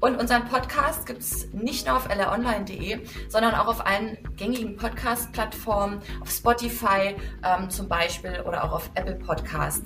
Und 0.00 0.16
unseren 0.16 0.44
Podcast 0.46 1.06
gibt 1.06 1.20
es 1.20 1.50
nicht 1.52 1.86
nur 1.86 1.96
auf 1.96 2.08
lronline.de, 2.08 3.06
sondern 3.28 3.54
auch 3.54 3.68
auf 3.68 3.86
allen 3.86 4.18
gängigen 4.36 4.76
Podcast-Plattformen, 4.76 6.00
auf 6.20 6.30
Spotify 6.30 7.14
ähm, 7.42 7.70
zum 7.70 7.88
Beispiel 7.88 8.42
oder 8.46 8.64
auch 8.64 8.72
auf 8.72 8.90
Apple 8.96 9.14
Podcast. 9.14 9.82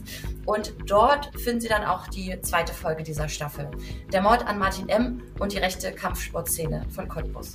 Und 0.46 0.74
dort 0.86 1.30
finden 1.38 1.60
Sie 1.60 1.68
dann 1.68 1.84
auch 1.84 2.08
die 2.08 2.40
zweite 2.40 2.72
Folge 2.72 3.02
dieser 3.02 3.28
Staffel. 3.28 3.70
Der 4.12 4.22
Mord 4.22 4.44
an 4.46 4.58
Martin 4.58 4.88
M. 4.88 5.22
und 5.38 5.52
die 5.52 5.58
rechte 5.58 5.92
Kampfsportszene 5.92 6.86
von 6.90 7.06
Cottbus. 7.06 7.54